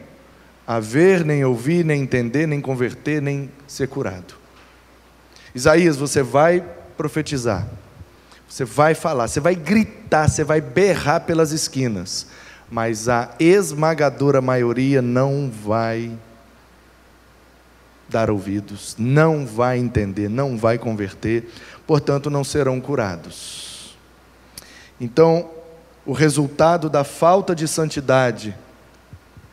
a 0.66 0.78
ver, 0.78 1.24
nem 1.24 1.44
ouvir, 1.44 1.84
nem 1.84 2.02
entender, 2.02 2.46
nem 2.46 2.60
converter, 2.60 3.22
nem 3.22 3.50
ser 3.66 3.88
curado. 3.88 4.34
Isaías, 5.54 5.96
você 5.96 6.22
vai 6.22 6.62
profetizar, 6.96 7.66
você 8.50 8.64
vai 8.64 8.96
falar, 8.96 9.28
você 9.28 9.38
vai 9.38 9.54
gritar, 9.54 10.28
você 10.28 10.42
vai 10.42 10.60
berrar 10.60 11.20
pelas 11.20 11.52
esquinas, 11.52 12.26
mas 12.68 13.08
a 13.08 13.30
esmagadora 13.38 14.40
maioria 14.40 15.00
não 15.00 15.48
vai 15.48 16.10
dar 18.08 18.28
ouvidos, 18.28 18.96
não 18.98 19.46
vai 19.46 19.78
entender, 19.78 20.28
não 20.28 20.58
vai 20.58 20.78
converter, 20.78 21.48
portanto 21.86 22.28
não 22.28 22.42
serão 22.42 22.80
curados. 22.80 23.96
Então, 25.00 25.48
o 26.04 26.12
resultado 26.12 26.90
da 26.90 27.04
falta 27.04 27.54
de 27.54 27.68
santidade 27.68 28.52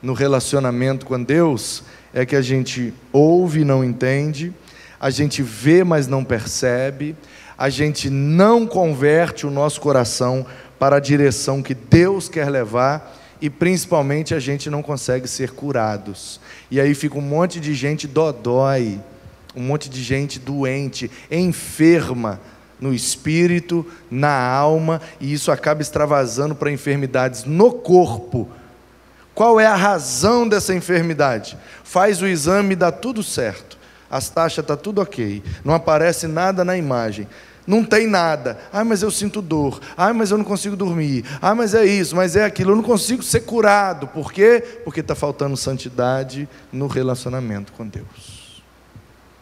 no 0.02 0.14
relacionamento 0.14 1.06
com 1.06 1.22
Deus 1.22 1.84
é 2.12 2.26
que 2.26 2.36
a 2.36 2.42
gente 2.42 2.92
ouve 3.14 3.62
e 3.62 3.66
não 3.66 3.84
entende, 3.84 4.52
a 5.00 5.12
gente 5.12 5.44
vê, 5.44 5.84
mas 5.84 6.08
não 6.08 6.24
percebe, 6.24 7.16
a 7.58 7.70
gente 7.70 8.10
não 8.10 8.68
converte 8.68 9.48
o 9.48 9.52
nosso 9.52 9.82
coração 9.82 10.46
para 10.78 10.98
a 10.98 11.00
direção 11.00 11.64
que 11.64 11.74
Deus 11.74 12.30
quer 12.30 12.50
levar 12.50 13.16
e 13.42 13.50
principalmente 13.50 14.34
a 14.34 14.40
gente 14.40 14.70
não 14.70 14.84
consegue 14.84 15.28
ser 15.28 15.52
curados. 15.52 16.40
E 16.70 16.80
aí 16.80 16.94
fica 16.94 17.18
um 17.18 17.22
monte 17.22 17.60
de 17.60 17.74
gente 17.74 18.08
dodói, 18.08 19.00
um 19.56 19.62
monte 19.62 19.90
de 19.90 20.04
gente 20.04 20.40
doente, 20.40 21.10
enferma, 21.32 22.40
no 22.80 22.94
espírito, 22.94 23.86
na 24.10 24.32
alma, 24.32 25.02
e 25.20 25.34
isso 25.34 25.52
acaba 25.52 25.82
extravasando 25.82 26.54
para 26.54 26.72
enfermidades 26.72 27.44
no 27.44 27.72
corpo. 27.72 28.48
Qual 29.34 29.60
é 29.60 29.66
a 29.66 29.76
razão 29.76 30.48
dessa 30.48 30.76
enfermidade? 30.76 31.58
Faz 31.84 32.22
o 32.22 32.28
exame 32.28 32.74
e 32.74 32.76
dá 32.76 32.92
tudo 32.92 33.24
certo. 33.24 33.77
As 34.10 34.30
taxas 34.30 34.66
tá 34.66 34.78
tudo 34.78 35.02
ok. 35.02 35.44
Não 35.64 35.74
aparece 35.74 36.28
nada 36.28 36.64
na 36.64 36.78
imagem. 36.78 37.28
Não 37.68 37.84
tem 37.84 38.08
nada. 38.08 38.58
Ah, 38.72 38.86
mas 38.86 39.02
eu 39.02 39.12
sinto 39.12 39.42
dor. 39.42 39.82
Ah, 39.98 40.14
mas 40.14 40.32
eu 40.32 40.38
não 40.38 40.46
consigo 40.46 40.76
dormir. 40.76 41.26
Ah, 41.42 41.54
mas 41.54 41.74
é 41.74 41.86
isso, 41.86 42.16
mas 42.16 42.38
é 42.38 42.46
aquilo. 42.46 42.72
Eu 42.72 42.78
não 42.78 42.84
consigo 42.84 43.22
ser 43.22 43.42
curado. 43.42 44.08
Por 44.08 44.32
quê? 44.32 44.64
Porque 44.86 45.02
está 45.02 45.14
faltando 45.14 45.58
santidade 45.58 46.48
no 46.72 46.88
relacionamento 46.88 47.74
com 47.74 47.86
Deus. 47.86 48.64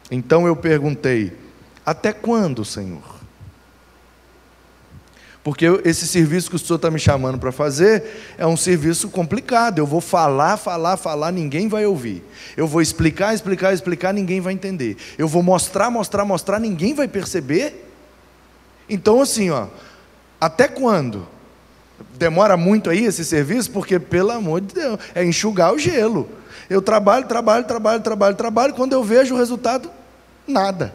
Então 0.10 0.47
eu 0.47 0.56
perguntei: 0.56 1.38
até 1.86 2.12
quando, 2.12 2.65
Senhor? 2.65 3.14
Porque 5.45 5.67
esse 5.86 6.08
serviço 6.08 6.49
que 6.49 6.55
o 6.55 6.60
senhor 6.60 6.77
está 6.77 6.89
me 6.89 6.97
chamando 6.97 7.38
para 7.38 7.51
fazer 7.51 8.03
é 8.36 8.47
um 8.47 8.58
serviço 8.58 9.10
complicado. 9.10 9.77
Eu 9.77 9.86
vou 9.86 10.01
falar, 10.01 10.58
falar, 10.58 10.97
falar, 10.97 11.31
ninguém 11.31 11.67
vai 11.67 11.86
ouvir. 11.86 12.23
Eu 12.58 12.67
vou 12.67 12.81
explicar, 12.81 13.31
explicar, 13.31 13.71
explicar, 13.71 14.12
ninguém 14.12 14.41
vai 14.41 14.53
entender. 14.53 14.97
Eu 15.19 15.27
vou 15.27 15.43
mostrar, 15.43 15.91
mostrar, 15.91 16.25
mostrar, 16.25 16.60
ninguém 16.60 16.95
vai 16.95 17.08
perceber. 17.08 17.88
Então, 18.89 19.21
assim, 19.21 19.51
ó, 19.51 19.67
até 20.41 20.67
quando? 20.67 21.27
Demora 22.17 22.58
muito 22.58 22.89
aí 22.89 23.05
esse 23.05 23.23
serviço? 23.23 23.69
Porque, 23.69 23.99
pelo 23.99 24.31
amor 24.31 24.62
de 24.62 24.73
Deus, 24.73 24.99
é 25.13 25.23
enxugar 25.23 25.75
o 25.75 25.77
gelo. 25.77 26.27
Eu 26.67 26.81
trabalho, 26.81 27.27
trabalho, 27.27 27.65
trabalho, 27.65 28.01
trabalho, 28.01 28.36
trabalho, 28.36 28.73
quando 28.73 28.93
eu 28.93 29.03
vejo 29.03 29.36
o 29.36 29.38
resultado, 29.38 29.91
nada. 30.47 30.91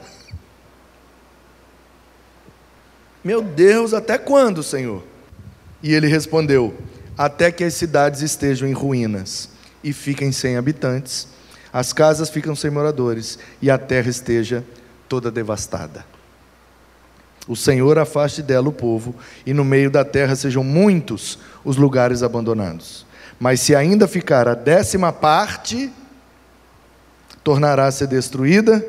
Meu 3.23 3.43
Deus, 3.43 3.93
até 3.93 4.17
quando, 4.17 4.63
Senhor? 4.63 5.03
E 5.83 5.93
ele 5.93 6.07
respondeu: 6.07 6.75
Até 7.17 7.53
que 7.53 7.63
as 7.63 7.75
cidades 7.75 8.23
estejam 8.23 8.67
em 8.67 8.73
ruínas 8.73 9.51
e 9.85 9.93
fiquem 9.93 10.33
sem 10.33 10.57
habitantes, 10.57 11.29
as 11.71 11.93
casas 11.93 12.31
ficam 12.31 12.57
sem 12.57 12.71
moradores 12.71 13.39
e 13.61 13.71
a 13.71 13.77
terra 13.77 14.09
esteja 14.09 14.65
toda 15.07 15.31
devastada. 15.31 16.05
O 17.47 17.55
Senhor 17.55 17.99
afaste 17.99 18.43
dela 18.43 18.69
o 18.69 18.73
povo, 18.73 19.15
e 19.45 19.53
no 19.53 19.65
meio 19.65 19.91
da 19.91 20.05
terra 20.05 20.35
sejam 20.35 20.65
muitos 20.65 21.39
os 21.63 21.77
lugares 21.77 22.23
abandonados. 22.23 23.05
Mas 23.39 23.61
se 23.61 23.75
ainda 23.75 24.09
ficar 24.09 24.49
a 24.49 24.55
décima 24.55 25.13
parte, 25.13 25.93
tornará-se 27.45 28.07
destruída 28.07 28.85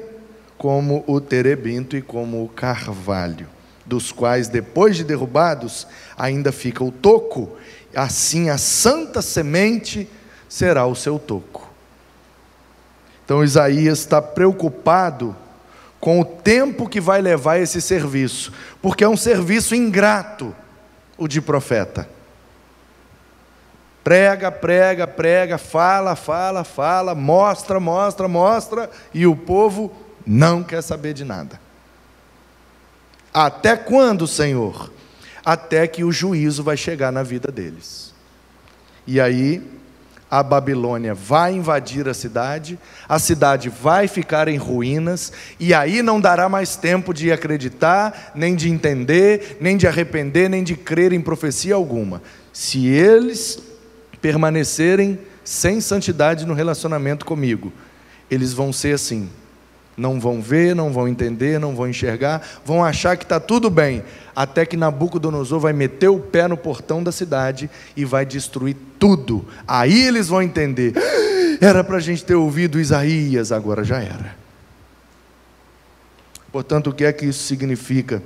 como 0.57 1.03
o 1.05 1.19
terebinto 1.19 1.97
e 1.97 2.01
como 2.01 2.43
o 2.43 2.49
carvalho 2.49 3.47
dos 3.91 4.09
quais, 4.09 4.47
depois 4.47 4.95
de 4.95 5.03
derrubados, 5.03 5.85
ainda 6.17 6.53
fica 6.53 6.81
o 6.81 6.93
toco, 6.93 7.57
assim 7.93 8.49
a 8.49 8.57
santa 8.57 9.21
semente 9.21 10.09
será 10.47 10.85
o 10.85 10.95
seu 10.95 11.19
toco. 11.19 11.69
Então 13.25 13.43
Isaías 13.43 13.99
está 13.99 14.21
preocupado 14.21 15.35
com 15.99 16.21
o 16.21 16.25
tempo 16.25 16.87
que 16.87 17.01
vai 17.01 17.21
levar 17.21 17.57
esse 17.57 17.81
serviço, 17.81 18.53
porque 18.81 19.03
é 19.03 19.09
um 19.09 19.17
serviço 19.17 19.75
ingrato, 19.75 20.55
o 21.17 21.27
de 21.27 21.41
profeta. 21.41 22.09
Prega, 24.05 24.49
prega, 24.49 25.05
prega, 25.05 25.57
fala, 25.57 26.15
fala, 26.15 26.63
fala, 26.63 27.13
mostra, 27.13 27.77
mostra, 27.77 28.27
mostra, 28.29 28.89
e 29.13 29.27
o 29.27 29.35
povo 29.35 29.91
não 30.25 30.63
quer 30.63 30.81
saber 30.81 31.13
de 31.13 31.25
nada. 31.25 31.59
Até 33.33 33.75
quando, 33.75 34.27
Senhor? 34.27 34.91
Até 35.43 35.87
que 35.87 36.03
o 36.03 36.11
juízo 36.11 36.63
vai 36.63 36.77
chegar 36.77 37.11
na 37.11 37.23
vida 37.23 37.51
deles. 37.51 38.13
E 39.07 39.19
aí, 39.19 39.61
a 40.31 40.41
Babilônia 40.41 41.13
vai 41.13 41.53
invadir 41.53 42.07
a 42.07 42.13
cidade, 42.13 42.79
a 43.09 43.19
cidade 43.19 43.67
vai 43.67 44.07
ficar 44.07 44.47
em 44.47 44.55
ruínas, 44.55 45.33
e 45.59 45.73
aí 45.73 46.01
não 46.01 46.21
dará 46.21 46.47
mais 46.47 46.77
tempo 46.77 47.13
de 47.13 47.33
acreditar, 47.33 48.31
nem 48.33 48.55
de 48.55 48.69
entender, 48.69 49.57
nem 49.59 49.75
de 49.75 49.87
arrepender, 49.87 50.49
nem 50.49 50.63
de 50.63 50.75
crer 50.75 51.11
em 51.11 51.19
profecia 51.19 51.75
alguma. 51.75 52.21
Se 52.53 52.87
eles 52.87 53.59
permanecerem 54.21 55.19
sem 55.43 55.81
santidade 55.81 56.45
no 56.45 56.53
relacionamento 56.53 57.25
comigo, 57.25 57.73
eles 58.29 58.53
vão 58.53 58.71
ser 58.71 58.95
assim, 58.95 59.29
não 59.95 60.19
vão 60.19 60.41
ver, 60.41 60.75
não 60.75 60.91
vão 60.91 61.07
entender, 61.07 61.59
não 61.59 61.75
vão 61.75 61.87
enxergar, 61.87 62.41
vão 62.65 62.83
achar 62.83 63.17
que 63.17 63.23
está 63.23 63.39
tudo 63.39 63.69
bem, 63.69 64.03
até 64.35 64.65
que 64.65 64.77
Nabucodonosor 64.77 65.59
vai 65.59 65.73
meter 65.73 66.09
o 66.09 66.19
pé 66.19 66.47
no 66.47 66.57
portão 66.57 67.03
da 67.03 67.11
cidade 67.11 67.69
e 67.95 68.05
vai 68.05 68.25
destruir 68.25 68.75
tudo. 68.97 69.45
Aí 69.67 70.03
eles 70.03 70.27
vão 70.27 70.41
entender: 70.41 70.93
era 71.61 71.83
para 71.83 71.97
a 71.97 72.01
gente 72.01 72.23
ter 72.23 72.35
ouvido 72.35 72.79
Isaías, 72.79 73.51
agora 73.51 73.83
já 73.83 73.99
era. 73.99 74.35
Portanto, 76.51 76.89
o 76.89 76.93
que 76.93 77.05
é 77.05 77.13
que 77.13 77.25
isso 77.25 77.43
significa 77.43 78.21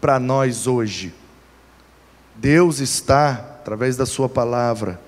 para 0.00 0.18
nós 0.18 0.66
hoje? 0.66 1.14
Deus 2.36 2.80
está, 2.80 3.30
através 3.30 3.96
da 3.96 4.04
Sua 4.04 4.28
palavra, 4.28 5.00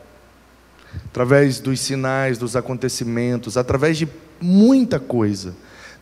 através 1.06 1.59
dos 1.59 1.80
sinais, 1.80 2.38
dos 2.38 2.56
acontecimentos, 2.56 3.56
através 3.56 3.98
de 3.98 4.09
muita 4.40 4.98
coisa, 4.98 5.54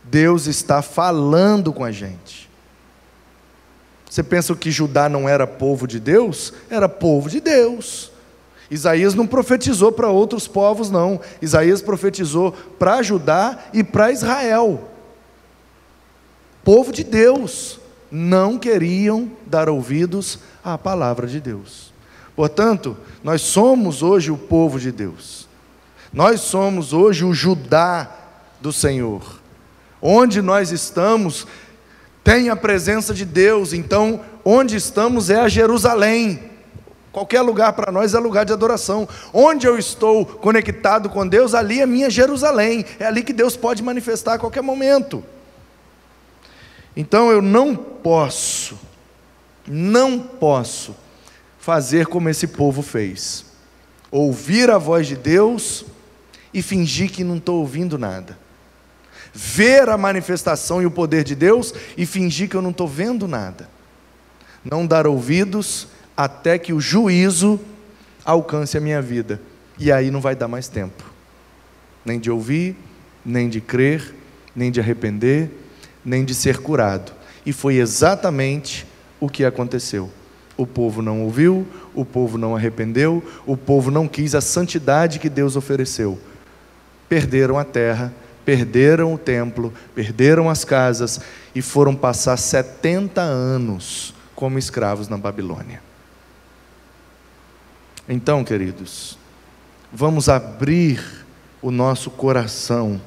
Deus 0.05 0.47
está 0.47 0.81
falando 0.81 1.73
com 1.73 1.83
a 1.83 1.91
gente. 1.91 2.49
Você 4.09 4.23
pensa 4.23 4.55
que 4.55 4.71
Judá 4.71 5.09
não 5.09 5.27
era 5.27 5.45
povo 5.45 5.87
de 5.87 5.99
Deus? 5.99 6.53
Era 6.69 6.87
povo 6.87 7.29
de 7.29 7.41
Deus. 7.41 8.11
Isaías 8.69 9.13
não 9.13 9.27
profetizou 9.27 9.91
para 9.91 10.09
outros 10.09 10.47
povos, 10.47 10.89
não. 10.89 11.19
Isaías 11.41 11.81
profetizou 11.81 12.51
para 12.79 13.03
Judá 13.03 13.59
e 13.73 13.83
para 13.83 14.11
Israel. 14.11 14.89
Povo 16.63 16.91
de 16.91 17.03
Deus 17.03 17.79
não 18.09 18.57
queriam 18.57 19.31
dar 19.45 19.69
ouvidos 19.69 20.39
à 20.63 20.77
palavra 20.77 21.27
de 21.27 21.39
Deus. 21.39 21.93
Portanto, 22.35 22.97
nós 23.23 23.41
somos 23.41 24.01
hoje 24.01 24.31
o 24.31 24.37
povo 24.37 24.79
de 24.79 24.91
Deus. 24.91 25.47
Nós 26.11 26.41
somos 26.41 26.93
hoje 26.93 27.23
o 27.23 27.33
Judá 27.33 28.09
do 28.61 28.71
Senhor. 28.71 29.44
Onde 30.07 30.39
nós 30.39 30.71
estamos, 30.71 31.47
tem 32.23 32.51
a 32.51 32.55
presença 32.55 33.11
de 33.11 33.25
Deus, 33.25 33.73
então, 33.73 34.21
onde 34.45 34.75
estamos 34.75 35.31
é 35.31 35.39
a 35.39 35.47
Jerusalém. 35.47 36.51
Qualquer 37.11 37.41
lugar 37.41 37.73
para 37.73 37.91
nós 37.91 38.13
é 38.13 38.19
lugar 38.19 38.45
de 38.45 38.53
adoração. 38.53 39.09
Onde 39.33 39.65
eu 39.65 39.79
estou 39.79 40.23
conectado 40.23 41.09
com 41.09 41.27
Deus, 41.27 41.55
ali 41.55 41.81
é 41.81 41.87
minha 41.87 42.07
Jerusalém. 42.07 42.85
É 42.99 43.05
ali 43.07 43.23
que 43.23 43.33
Deus 43.33 43.57
pode 43.57 43.81
manifestar 43.81 44.35
a 44.35 44.37
qualquer 44.37 44.61
momento. 44.61 45.23
Então 46.95 47.31
eu 47.31 47.41
não 47.41 47.75
posso, 47.75 48.77
não 49.67 50.19
posso 50.19 50.95
fazer 51.57 52.05
como 52.05 52.29
esse 52.29 52.45
povo 52.45 52.83
fez: 52.83 53.45
ouvir 54.11 54.69
a 54.69 54.77
voz 54.77 55.07
de 55.07 55.15
Deus 55.15 55.83
e 56.53 56.61
fingir 56.61 57.11
que 57.11 57.23
não 57.23 57.37
estou 57.37 57.61
ouvindo 57.61 57.97
nada. 57.97 58.44
Ver 59.37 59.89
a 59.89 59.97
manifestação 59.97 60.81
e 60.81 60.85
o 60.85 60.91
poder 60.91 61.25
de 61.25 61.35
Deus 61.35 61.73
e 61.97 62.05
fingir 62.05 62.49
que 62.49 62.55
eu 62.55 62.61
não 62.61 62.69
estou 62.69 62.87
vendo 62.87 63.27
nada. 63.27 63.69
Não 64.63 64.87
dar 64.87 65.05
ouvidos 65.05 65.89
até 66.15 66.57
que 66.57 66.71
o 66.71 66.79
juízo 66.79 67.59
alcance 68.23 68.77
a 68.77 68.81
minha 68.81 69.01
vida. 69.01 69.41
E 69.77 69.91
aí 69.91 70.09
não 70.09 70.21
vai 70.21 70.35
dar 70.35 70.47
mais 70.47 70.69
tempo, 70.69 71.03
nem 72.05 72.17
de 72.17 72.31
ouvir, 72.31 72.77
nem 73.25 73.49
de 73.49 73.59
crer, 73.59 74.15
nem 74.55 74.71
de 74.71 74.79
arrepender, 74.79 75.51
nem 76.03 76.23
de 76.23 76.33
ser 76.33 76.59
curado. 76.59 77.11
E 77.45 77.51
foi 77.51 77.75
exatamente 77.75 78.87
o 79.19 79.27
que 79.27 79.43
aconteceu. 79.43 80.09
O 80.57 80.65
povo 80.65 81.01
não 81.01 81.23
ouviu, 81.23 81.67
o 81.93 82.05
povo 82.05 82.37
não 82.37 82.55
arrependeu, 82.55 83.21
o 83.45 83.57
povo 83.57 83.91
não 83.91 84.07
quis 84.07 84.33
a 84.33 84.39
santidade 84.39 85.19
que 85.19 85.29
Deus 85.29 85.57
ofereceu. 85.57 86.17
Perderam 87.09 87.59
a 87.59 87.65
terra, 87.65 88.13
perderam 88.45 89.13
o 89.13 89.17
templo, 89.17 89.73
perderam 89.95 90.49
as 90.49 90.63
casas 90.63 91.19
e 91.53 91.61
foram 91.61 91.95
passar 91.95 92.37
70 92.37 93.19
anos 93.19 94.13
como 94.35 94.59
escravos 94.59 95.09
na 95.09 95.17
Babilônia. 95.17 95.81
Então, 98.07 98.43
queridos, 98.43 99.17
vamos 99.91 100.29
abrir 100.29 101.03
o 101.61 101.71
nosso 101.71 102.11
coração 102.11 103.01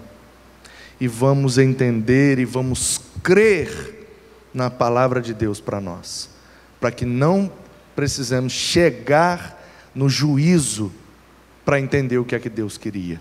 e 1.00 1.06
vamos 1.06 1.56
entender 1.56 2.40
e 2.40 2.44
vamos 2.44 3.00
crer 3.22 4.08
na 4.52 4.68
palavra 4.68 5.20
de 5.20 5.32
Deus 5.32 5.60
para 5.60 5.80
nós, 5.80 6.30
para 6.80 6.90
que 6.90 7.04
não 7.04 7.52
precisemos 7.94 8.52
chegar 8.52 9.62
no 9.94 10.08
juízo 10.08 10.92
para 11.64 11.78
entender 11.78 12.18
o 12.18 12.24
que 12.24 12.34
é 12.34 12.38
que 12.40 12.48
Deus 12.48 12.76
queria. 12.76 13.20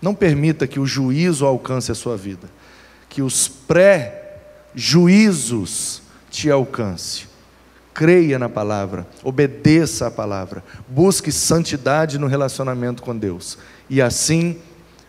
Não 0.00 0.14
permita 0.14 0.66
que 0.66 0.78
o 0.78 0.86
juízo 0.86 1.44
alcance 1.46 1.90
a 1.90 1.94
sua 1.94 2.14
vida, 2.16 2.48
que 3.08 3.22
os 3.22 3.48
pré-juízos 3.48 6.02
te 6.30 6.50
alcance. 6.50 7.26
Creia 7.94 8.38
na 8.38 8.48
palavra, 8.48 9.06
obedeça 9.24 10.06
a 10.06 10.10
palavra, 10.10 10.62
busque 10.86 11.32
santidade 11.32 12.18
no 12.18 12.26
relacionamento 12.26 13.02
com 13.02 13.16
Deus, 13.16 13.56
e 13.88 14.02
assim 14.02 14.58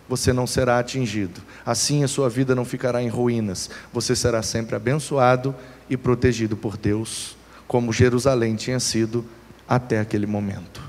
você 0.08 0.32
não 0.32 0.48
será 0.48 0.80
atingido, 0.80 1.42
assim 1.66 2.06
a 2.06 2.08
sua 2.08 2.30
vida 2.30 2.56
não 2.56 2.64
ficará 2.64 3.04
em 3.04 3.10
ruínas, 3.10 3.70
você 3.92 4.16
será 4.16 4.42
sempre 4.42 4.74
abençoado 4.74 5.54
e 5.90 5.98
protegido 5.98 6.56
por 6.56 6.78
Deus, 6.78 7.36
como 7.68 7.92
Jerusalém 7.92 8.56
tinha 8.56 8.80
sido 8.80 9.26
até 9.68 10.00
aquele 10.00 10.26
momento. 10.26 10.82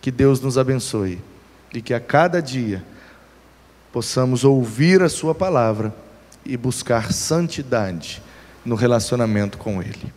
Que 0.00 0.12
Deus 0.12 0.40
nos 0.40 0.56
abençoe 0.56 1.18
e 1.72 1.80
que 1.80 1.94
a 1.94 2.00
cada 2.00 2.40
dia 2.40 2.84
possamos 3.92 4.44
ouvir 4.44 5.02
a 5.02 5.08
Sua 5.08 5.34
palavra 5.34 5.94
e 6.44 6.56
buscar 6.56 7.12
santidade 7.12 8.22
no 8.64 8.74
relacionamento 8.74 9.58
com 9.58 9.82
Ele. 9.82 10.12